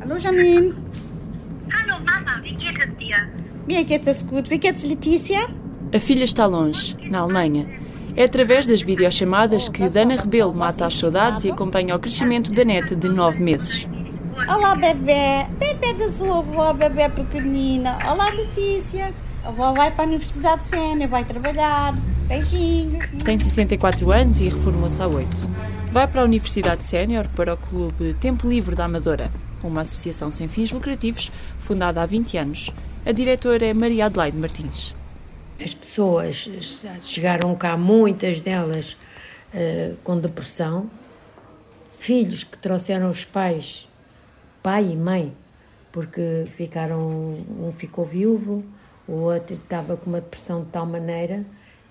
Alô, 0.00 0.18
Janine. 0.18 0.74
Hallo, 1.70 2.02
Mama, 2.04 2.40
wie 2.42 2.54
geht 2.54 2.78
es 2.78 2.96
dir? 2.96 3.28
Mir 3.66 3.84
geht 3.84 4.06
es 4.08 4.22
gut. 4.22 4.48
Wie 4.50 4.58
geht's, 4.58 4.84
Letícia? 4.84 5.46
A 5.94 5.98
filha 5.98 6.24
está 6.24 6.46
longe, 6.46 6.96
na 7.10 7.20
Alemanha. 7.20 7.68
É 8.16 8.24
através 8.24 8.66
das 8.66 8.82
videochamadas 8.82 9.68
que 9.68 9.88
Dana 9.88 10.16
Rebelo 10.16 10.54
mata 10.54 10.86
as 10.86 10.94
saudades 10.94 11.44
e 11.44 11.50
acompanha 11.50 11.94
o 11.94 11.98
crescimento 11.98 12.52
da 12.54 12.64
neta 12.64 12.96
de 12.96 13.08
nove 13.08 13.42
meses. 13.42 13.86
Olá, 14.48 14.74
bebê. 14.74 15.46
Bebê 15.58 15.92
da 15.94 16.10
sua 16.10 16.38
avó, 16.38 16.72
bebê 16.72 17.08
pequenina. 17.10 17.98
Olá, 18.06 18.30
Letícia. 18.30 19.14
A 19.44 19.48
avó 19.48 19.72
vai 19.72 19.90
para 19.90 20.04
a 20.04 20.06
Universidade 20.06 20.64
Sénior, 20.64 21.08
vai 21.08 21.24
trabalhar. 21.24 21.94
Beijinhos. 22.28 23.06
Tem 23.24 23.38
64 23.38 24.10
anos 24.10 24.40
e 24.40 24.48
reformou-se 24.48 25.00
há 25.02 25.06
8. 25.06 25.81
Vai 25.92 26.08
para 26.08 26.22
a 26.22 26.24
Universidade 26.24 26.86
Sénior 26.86 27.28
para 27.36 27.52
o 27.52 27.56
Clube 27.58 28.14
Tempo 28.14 28.48
Livre 28.48 28.74
da 28.74 28.86
Amadora, 28.86 29.30
uma 29.62 29.82
associação 29.82 30.30
sem 30.30 30.48
fins 30.48 30.72
lucrativos 30.72 31.30
fundada 31.58 32.02
há 32.02 32.06
20 32.06 32.38
anos 32.38 32.70
a 33.04 33.12
diretora 33.12 33.66
é 33.66 33.74
Maria 33.74 34.06
Adelaide 34.06 34.38
Martins. 34.38 34.94
As 35.62 35.74
pessoas 35.74 36.48
chegaram 37.02 37.54
cá, 37.54 37.76
muitas 37.76 38.40
delas 38.40 38.96
uh, 39.52 39.94
com 40.02 40.18
depressão, 40.18 40.90
filhos 41.98 42.42
que 42.42 42.56
trouxeram 42.56 43.10
os 43.10 43.26
pais, 43.26 43.86
pai 44.62 44.92
e 44.92 44.96
mãe, 44.96 45.30
porque 45.92 46.44
ficaram, 46.46 47.36
um 47.60 47.70
ficou 47.70 48.06
viúvo, 48.06 48.64
o 49.06 49.12
outro 49.12 49.52
estava 49.52 49.94
com 49.98 50.08
uma 50.08 50.22
depressão 50.22 50.62
de 50.62 50.70
tal 50.70 50.86
maneira 50.86 51.44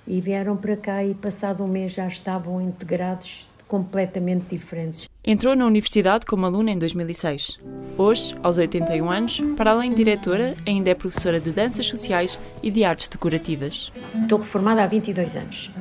e 0.08 0.20
vieram 0.20 0.58
para 0.58 0.76
cá 0.76 1.06
e 1.06 1.14
passado 1.14 1.64
um 1.64 1.68
mês 1.68 1.92
já 1.92 2.08
estavam 2.08 2.60
integrados 2.60 3.48
completamente 3.72 4.48
diferentes. 4.50 5.10
Entrou 5.24 5.56
na 5.56 5.66
universidade 5.66 6.26
como 6.26 6.46
aluna 6.46 6.72
em 6.72 6.78
2006. 6.78 7.58
Hoje, 7.98 8.36
aos 8.44 8.58
81 8.58 9.10
anos, 9.10 9.42
para 9.56 9.72
além 9.72 9.92
de 9.92 9.96
diretora, 9.96 10.58
ainda 10.68 10.90
é 10.90 10.94
professora 10.94 11.40
de 11.40 11.52
danças 11.52 11.86
sociais 11.86 12.38
e 12.62 12.70
de 12.70 12.84
artes 12.84 13.08
decorativas. 13.08 13.90
Estou 14.24 14.40
reformada 14.40 14.84
há 14.84 14.88
22 14.88 15.38
anos. 15.38 15.72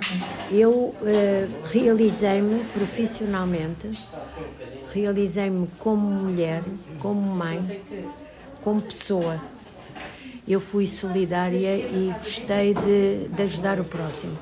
Eu 0.53 0.71
uh, 0.71 0.95
realizei-me 1.65 2.63
profissionalmente, 2.67 3.91
realizei-me 4.95 5.67
como 5.81 6.09
mulher, 6.09 6.63
como 7.01 7.21
mãe, 7.21 7.83
como 8.63 8.81
pessoa. 8.83 9.41
Eu 10.47 10.61
fui 10.61 10.87
solidária 10.87 11.75
e 11.75 12.15
gostei 12.19 12.73
de, 12.73 13.27
de 13.35 13.43
ajudar 13.43 13.81
o 13.81 13.85
próximo. 13.85 14.39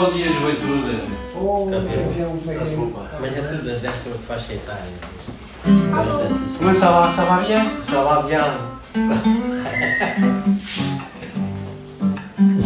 Bom 0.00 0.10
dia, 0.12 0.32
juventude. 0.32 0.96
Oh, 1.34 1.68
Desculpa, 1.68 3.00
mas 3.20 3.36
é 3.36 3.40
tudo 3.42 3.64
desta 3.64 4.10
faixa 4.26 4.54
etária. 4.54 4.92
Como 6.58 6.74
ça 6.74 6.90
va? 6.90 7.12
Ça 7.12 7.24
va 7.24 7.42
bien? 7.46 7.70
Ça 7.84 8.02
va 8.02 8.22
bien. 8.22 8.44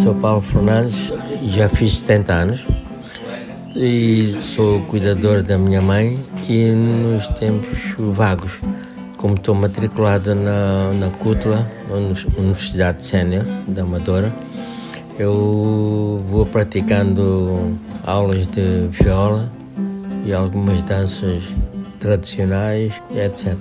Sou 0.01 0.15
Paulo 0.15 0.43
Fernandes, 0.43 1.13
já 1.49 1.69
fiz 1.69 1.99
70 1.99 2.33
anos 2.33 2.65
e 3.75 4.39
sou 4.43 4.83
cuidador 4.83 5.43
da 5.43 5.59
minha 5.59 5.83
mãe 5.83 6.21
e 6.49 6.71
nos 6.71 7.27
tempos 7.39 7.97
vagos, 7.99 8.61
como 9.17 9.35
estou 9.35 9.57
matriculado 9.57 10.37
na, 10.37 10.93
na 10.93 11.11
CUTLA, 11.11 11.69
Universidade 12.39 13.05
Sénior 13.05 13.45
da 13.67 13.83
Amadora, 13.83 14.33
eu 15.19 16.23
vou 16.29 16.45
praticando 16.47 17.79
aulas 18.05 18.47
de 18.47 18.89
viola 18.91 19.51
e 20.25 20.33
algumas 20.33 20.83
danças 20.83 21.43
tradicionais, 22.01 22.93
etc. 23.15 23.57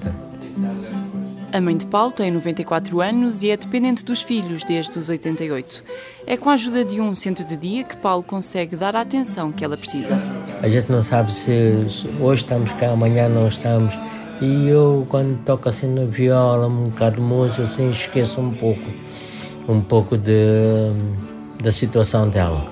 A 1.52 1.62
mãe 1.62 1.78
de 1.78 1.86
Paulo 1.86 2.12
tem 2.12 2.32
94 2.32 3.00
anos 3.00 3.44
e 3.44 3.52
é 3.52 3.58
dependente 3.58 4.04
dos 4.04 4.24
filhos 4.24 4.64
desde 4.64 4.98
os 4.98 5.08
88. 5.08 5.84
É 6.26 6.36
com 6.36 6.50
a 6.50 6.54
ajuda 6.54 6.84
de 6.84 7.00
um 7.00 7.14
centro 7.14 7.46
de 7.46 7.56
dia 7.56 7.84
que 7.84 7.96
Paulo 7.96 8.24
consegue 8.24 8.76
dar 8.76 8.96
a 8.96 9.02
atenção 9.02 9.52
que 9.52 9.64
ela 9.64 9.78
precisa. 9.78 10.20
A 10.64 10.68
gente 10.68 10.92
não 10.92 11.04
sabe 11.04 11.32
se 11.32 11.86
hoje 12.20 12.42
estamos 12.42 12.72
cá, 12.72 12.92
amanhã 12.92 13.30
não 13.30 13.48
estamos. 13.48 13.94
E 14.42 14.68
eu, 14.68 15.06
quando 15.10 15.38
toco 15.44 15.70
assim 15.70 15.88
na 15.88 16.06
viola, 16.06 16.68
um 16.68 16.90
bocado 16.90 17.18
de 17.18 17.22
música, 17.22 17.64
assim, 17.64 17.88
esqueço 17.92 18.42
um 18.42 18.52
pouco. 18.52 18.90
Um 19.70 19.80
pouco 19.80 20.18
de 20.18 20.92
da 21.64 21.72
situação 21.72 22.28
dela. 22.30 22.66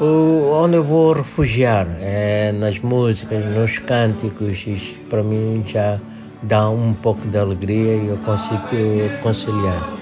O, 0.00 0.50
onde 0.52 0.76
eu 0.76 0.82
vou 0.82 1.12
refugiar 1.12 1.86
é 2.00 2.50
nas 2.50 2.80
músicas, 2.80 3.44
nos 3.46 3.78
cânticos, 3.78 4.66
isso 4.66 4.98
para 5.08 5.22
mim 5.22 5.62
já 5.64 5.98
dá 6.42 6.68
um 6.68 6.92
pouco 6.92 7.26
de 7.28 7.38
alegria 7.38 7.94
e 7.94 8.08
eu 8.08 8.16
consigo 8.18 8.60
conciliar. 9.22 9.96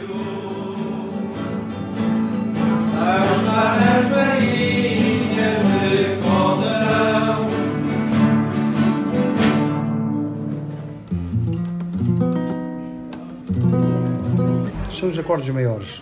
São 14.90 15.10
os 15.10 15.18
acordes 15.18 15.50
maiores. 15.50 16.00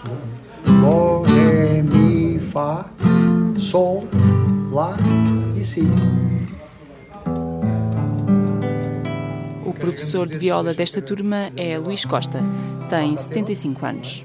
Fá, 2.54 2.88
Sol, 3.56 4.06
Lá 4.70 4.96
e 5.60 5.64
Si. 5.64 5.82
O 9.66 9.72
professor 9.72 10.28
de 10.28 10.38
viola 10.38 10.72
desta 10.72 11.02
turma 11.02 11.50
é 11.56 11.76
Luís 11.76 12.04
Costa, 12.04 12.44
tem 12.88 13.16
75 13.16 13.84
anos. 13.84 14.24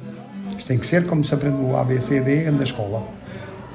Isto 0.55 0.67
tem 0.67 0.77
que 0.77 0.85
ser 0.85 1.07
como 1.07 1.23
se 1.23 1.33
aprende 1.33 1.59
o 1.59 1.75
ABCD 1.75 2.51
na 2.51 2.61
escola. 2.61 3.03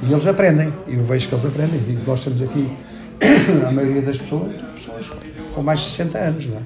E 0.00 0.12
eles 0.12 0.24
aprendem, 0.24 0.72
e 0.86 0.94
eu 0.94 1.04
vejo 1.04 1.28
que 1.28 1.34
eles 1.34 1.46
aprendem. 1.46 1.80
E 1.88 1.98
nós 2.06 2.22
temos 2.22 2.40
aqui, 2.40 2.70
a 3.66 3.72
maioria 3.72 4.02
das 4.02 4.18
pessoas, 4.18 4.54
pessoas 4.76 5.10
com 5.52 5.64
mais 5.64 5.80
de 5.80 5.86
60 5.86 6.16
anos, 6.16 6.46
não 6.46 6.58
é? 6.58 6.62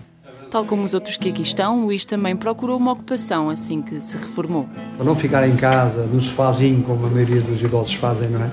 Tal 0.50 0.64
como 0.64 0.82
os 0.82 0.94
outros 0.94 1.18
que 1.18 1.28
aqui 1.28 1.42
estão, 1.42 1.84
Luís 1.84 2.06
também 2.06 2.34
procurou 2.34 2.78
uma 2.78 2.92
ocupação 2.92 3.50
assim 3.50 3.82
que 3.82 4.00
se 4.00 4.16
reformou. 4.16 4.66
Para 4.96 5.04
não 5.04 5.14
ficar 5.14 5.46
em 5.46 5.54
casa, 5.54 6.04
no 6.04 6.20
sofazinho, 6.20 6.82
como 6.82 7.04
a 7.04 7.10
maioria 7.10 7.42
dos 7.42 7.62
idosos 7.62 7.94
fazem, 7.94 8.30
não 8.30 8.42
é? 8.42 8.50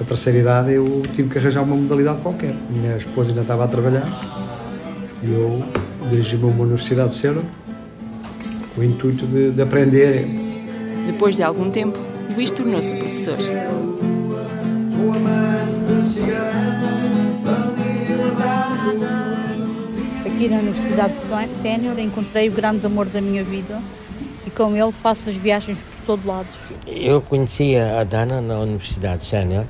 A 0.00 0.04
terceira 0.04 0.38
idade 0.38 0.72
eu 0.72 1.02
tive 1.12 1.28
que 1.28 1.38
arranjar 1.38 1.62
uma 1.62 1.76
modalidade 1.76 2.22
qualquer. 2.22 2.54
Minha 2.70 2.96
esposa 2.96 3.30
ainda 3.30 3.42
estava 3.42 3.64
a 3.64 3.68
trabalhar 3.68 4.08
e 5.22 5.30
eu 5.30 5.62
dirigi-me 6.08 6.44
a 6.44 6.46
uma 6.46 6.62
universidade 6.62 7.14
cedo 7.14 7.44
com 8.74 8.80
o 8.80 8.84
intuito 8.84 9.26
de, 9.26 9.50
de 9.50 9.60
aprender. 9.60 10.26
Depois 11.06 11.36
de 11.36 11.42
algum 11.42 11.70
tempo, 11.70 11.98
Luís 12.34 12.50
tornou-se 12.50 12.94
professor. 12.94 13.36
Aqui 20.40 20.48
na 20.48 20.56
Universidade 20.56 21.14
Sénior 21.60 21.98
encontrei 21.98 22.48
o 22.48 22.52
grande 22.52 22.86
amor 22.86 23.04
da 23.04 23.20
minha 23.20 23.44
vida 23.44 23.78
e 24.46 24.50
com 24.50 24.74
ele 24.74 24.90
faço 24.90 25.28
as 25.28 25.36
viagens 25.36 25.76
por 25.76 26.06
todo 26.06 26.26
lado. 26.26 26.48
Eu 26.86 27.20
conhecia 27.20 28.00
a 28.00 28.04
Dana 28.04 28.40
na 28.40 28.58
Universidade 28.58 29.22
Sénior 29.22 29.66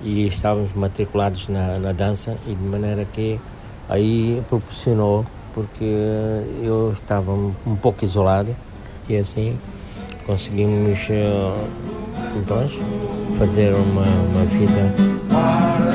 e 0.00 0.28
estávamos 0.28 0.72
matriculados 0.74 1.48
na, 1.48 1.80
na 1.80 1.90
dança 1.90 2.36
e 2.46 2.54
de 2.54 2.62
maneira 2.62 3.04
que 3.04 3.40
aí 3.88 4.40
proporcionou 4.48 5.26
porque 5.52 5.92
eu 6.62 6.92
estava 6.92 7.32
um 7.32 7.74
pouco 7.74 8.04
isolado 8.04 8.54
e 9.08 9.16
assim 9.16 9.58
conseguimos 10.24 11.00
então 12.36 12.64
fazer 13.36 13.74
uma, 13.74 14.04
uma 14.04 14.44
vida 14.44 15.85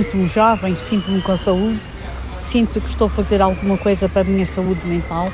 Sinto-me 0.00 0.26
jovem, 0.28 0.76
sinto-me 0.76 1.20
com 1.20 1.36
saúde, 1.36 1.78
sinto 2.34 2.80
que 2.80 2.88
estou 2.88 3.06
a 3.06 3.10
fazer 3.10 3.42
alguma 3.42 3.76
coisa 3.76 4.08
para 4.08 4.22
a 4.22 4.24
minha 4.24 4.46
saúde 4.46 4.80
mental 4.86 5.30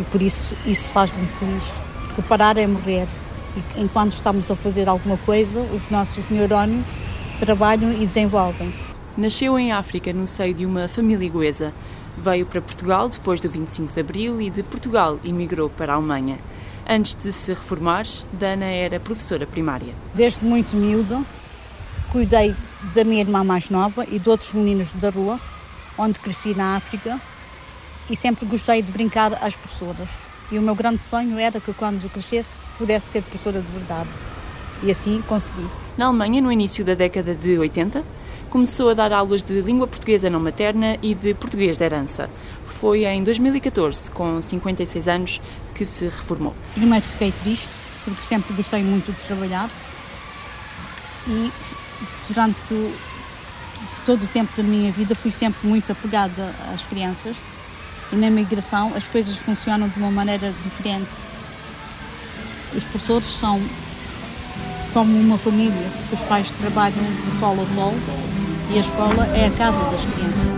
e 0.00 0.02
por 0.02 0.20
isso 0.20 0.44
isso 0.66 0.90
faz-me 0.90 1.24
feliz. 1.38 1.62
Porque 2.06 2.22
parar 2.22 2.56
é 2.58 2.66
morrer. 2.66 3.06
E 3.56 3.80
enquanto 3.80 4.10
estamos 4.10 4.50
a 4.50 4.56
fazer 4.56 4.88
alguma 4.88 5.16
coisa, 5.18 5.60
os 5.60 5.88
nossos 5.88 6.28
neurónios 6.28 6.84
trabalham 7.38 7.92
e 7.92 8.04
desenvolvem-se. 8.04 8.82
Nasceu 9.16 9.56
em 9.56 9.70
África 9.70 10.12
no 10.12 10.26
seio 10.26 10.52
de 10.52 10.66
uma 10.66 10.88
família 10.88 11.30
goesa. 11.30 11.72
Veio 12.18 12.44
para 12.44 12.60
Portugal 12.60 13.08
depois 13.08 13.40
do 13.40 13.48
25 13.48 13.94
de 13.94 14.00
Abril 14.00 14.40
e 14.40 14.50
de 14.50 14.64
Portugal 14.64 15.20
emigrou 15.24 15.70
para 15.70 15.92
a 15.92 15.96
Alemanha. 15.96 16.38
Antes 16.88 17.14
de 17.14 17.30
se 17.30 17.52
reformar, 17.52 18.04
Dana 18.32 18.66
era 18.66 18.98
professora 18.98 19.46
primária. 19.46 19.94
Desde 20.12 20.44
muito 20.44 20.74
miúda, 20.74 21.22
cuidei 22.10 22.52
da 22.94 23.04
minha 23.04 23.20
irmã 23.20 23.42
mais 23.42 23.70
nova 23.70 24.04
e 24.10 24.18
de 24.18 24.28
outros 24.28 24.52
meninos 24.52 24.92
da 24.92 25.10
rua, 25.10 25.40
onde 25.96 26.20
cresci 26.20 26.54
na 26.54 26.76
África, 26.76 27.20
e 28.10 28.16
sempre 28.16 28.46
gostei 28.46 28.82
de 28.82 28.92
brincar 28.92 29.32
às 29.42 29.56
professoras. 29.56 30.08
E 30.50 30.58
o 30.58 30.62
meu 30.62 30.74
grande 30.74 31.02
sonho 31.02 31.38
era 31.38 31.60
que 31.60 31.72
quando 31.72 32.08
crescesse 32.10 32.52
pudesse 32.78 33.10
ser 33.10 33.22
professora 33.22 33.60
de 33.60 33.68
verdade. 33.68 34.10
E 34.82 34.90
assim 34.90 35.22
consegui. 35.26 35.66
Na 35.96 36.06
Alemanha, 36.06 36.40
no 36.40 36.52
início 36.52 36.84
da 36.84 36.94
década 36.94 37.34
de 37.34 37.58
80, 37.58 38.04
começou 38.50 38.90
a 38.90 38.94
dar 38.94 39.12
aulas 39.12 39.42
de 39.42 39.60
língua 39.60 39.86
portuguesa 39.86 40.30
não 40.30 40.38
materna 40.38 40.98
e 41.02 41.14
de 41.14 41.34
português 41.34 41.78
de 41.78 41.84
herança. 41.84 42.30
Foi 42.64 43.04
em 43.04 43.24
2014, 43.24 44.10
com 44.10 44.40
56 44.40 45.08
anos, 45.08 45.40
que 45.74 45.84
se 45.84 46.04
reformou. 46.04 46.54
Primeiro 46.74 47.04
fiquei 47.04 47.32
triste, 47.32 47.74
porque 48.04 48.22
sempre 48.22 48.54
gostei 48.54 48.82
muito 48.82 49.10
de 49.12 49.20
trabalhar 49.26 49.68
e 51.26 51.50
durante 52.28 52.92
todo 54.04 54.24
o 54.24 54.26
tempo 54.28 54.50
da 54.56 54.62
minha 54.62 54.92
vida 54.92 55.14
fui 55.14 55.32
sempre 55.32 55.66
muito 55.66 55.90
apegada 55.90 56.54
às 56.72 56.82
crianças 56.82 57.36
e 58.12 58.16
na 58.16 58.30
migração 58.30 58.92
as 58.94 59.08
coisas 59.08 59.36
funcionam 59.36 59.88
de 59.88 59.98
uma 59.98 60.10
maneira 60.10 60.54
diferente. 60.62 61.16
Os 62.74 62.84
professores 62.84 63.26
são 63.26 63.60
como 64.92 65.18
uma 65.18 65.36
família, 65.36 65.90
porque 65.98 66.14
os 66.14 66.22
pais 66.22 66.50
trabalham 66.52 67.04
de 67.24 67.30
sol 67.30 67.60
a 67.60 67.66
sol 67.66 67.94
e 68.72 68.78
a 68.78 68.80
escola 68.80 69.26
é 69.34 69.46
a 69.46 69.50
casa 69.50 69.82
das 69.90 70.04
crianças. 70.04 70.56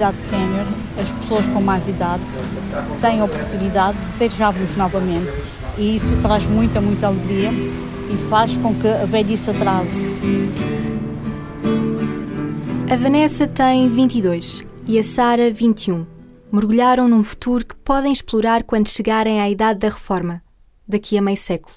Universidade 0.00 0.22
Sénior, 0.22 0.66
as 0.98 1.10
pessoas 1.10 1.46
com 1.48 1.60
mais 1.60 1.86
idade 1.86 2.22
têm 3.02 3.20
a 3.20 3.24
oportunidade 3.24 3.98
de 3.98 4.08
ser 4.08 4.30
jovens 4.30 4.74
novamente 4.74 5.44
e 5.76 5.94
isso 5.94 6.08
traz 6.22 6.42
muita, 6.46 6.80
muita 6.80 7.08
alegria 7.08 7.50
e 7.52 8.30
faz 8.30 8.56
com 8.56 8.74
que 8.74 8.88
a 8.88 9.04
velhice 9.04 9.50
atrase. 9.50 10.24
A 12.90 12.96
Vanessa 12.96 13.46
tem 13.46 13.90
22 13.90 14.64
e 14.86 14.98
a 14.98 15.04
Sara 15.04 15.50
21. 15.50 16.06
Mergulharam 16.50 17.06
num 17.06 17.22
futuro 17.22 17.66
que 17.66 17.76
podem 17.76 18.10
explorar 18.10 18.62
quando 18.62 18.88
chegarem 18.88 19.38
à 19.38 19.50
idade 19.50 19.80
da 19.80 19.88
reforma, 19.88 20.42
daqui 20.88 21.18
a 21.18 21.22
meio 21.22 21.36
século. 21.36 21.74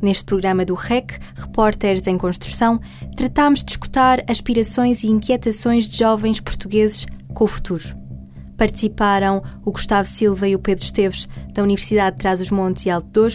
Neste 0.00 0.24
programa 0.24 0.64
do 0.64 0.74
REC, 0.74 1.18
Repórteres 1.34 2.06
em 2.06 2.16
Construção, 2.16 2.80
tratámos 3.16 3.62
de 3.62 3.72
escutar 3.72 4.24
aspirações 4.28 5.04
e 5.04 5.08
inquietações 5.08 5.86
de 5.88 5.98
jovens 5.98 6.40
portugueses 6.40 7.06
com 7.34 7.44
o 7.44 7.48
futuro. 7.48 7.84
Participaram 8.56 9.42
o 9.64 9.72
Gustavo 9.72 10.08
Silva 10.08 10.46
e 10.46 10.54
o 10.54 10.58
Pedro 10.58 10.84
Esteves, 10.84 11.28
da 11.52 11.62
Universidade 11.62 12.16
de 12.16 12.22
Trás-os-Montes 12.22 12.86
e 12.86 12.90
Alto 12.90 13.08
Douro, 13.08 13.34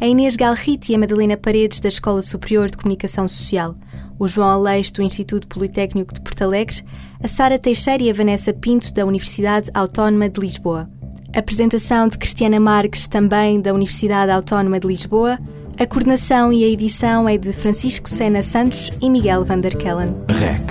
a 0.00 0.06
Inês 0.06 0.34
Galrite 0.34 0.90
e 0.90 0.94
a 0.94 0.98
Madalena 0.98 1.36
Paredes, 1.36 1.80
da 1.80 1.88
Escola 1.88 2.22
Superior 2.22 2.70
de 2.70 2.76
Comunicação 2.76 3.28
Social, 3.28 3.74
o 4.18 4.26
João 4.26 4.48
Aleixo, 4.48 4.94
do 4.94 5.02
Instituto 5.02 5.46
Politécnico 5.46 6.12
de 6.12 6.20
Porto 6.20 6.42
Alegre, 6.42 6.82
a 7.22 7.28
Sara 7.28 7.58
Teixeira 7.58 8.02
e 8.02 8.10
a 8.10 8.14
Vanessa 8.14 8.52
Pinto, 8.52 8.92
da 8.92 9.04
Universidade 9.04 9.70
Autónoma 9.74 10.28
de 10.28 10.40
Lisboa. 10.40 10.88
Apresentação 11.34 12.08
de 12.08 12.16
Cristiana 12.16 12.60
Marques, 12.60 13.06
também 13.06 13.60
da 13.60 13.74
Universidade 13.74 14.30
Autónoma 14.30 14.78
de 14.78 14.86
Lisboa. 14.86 15.38
A 15.78 15.86
coordenação 15.86 16.52
e 16.52 16.62
a 16.64 16.68
edição 16.68 17.28
é 17.28 17.36
de 17.36 17.52
Francisco 17.52 18.08
Sena 18.08 18.42
Santos 18.42 18.90
e 19.00 19.10
Miguel 19.10 19.44
Vanderkellen. 19.44 20.14
REC 20.28 20.62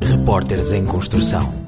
Repórteres 0.00 0.72
em 0.72 0.86
Construção. 0.86 1.59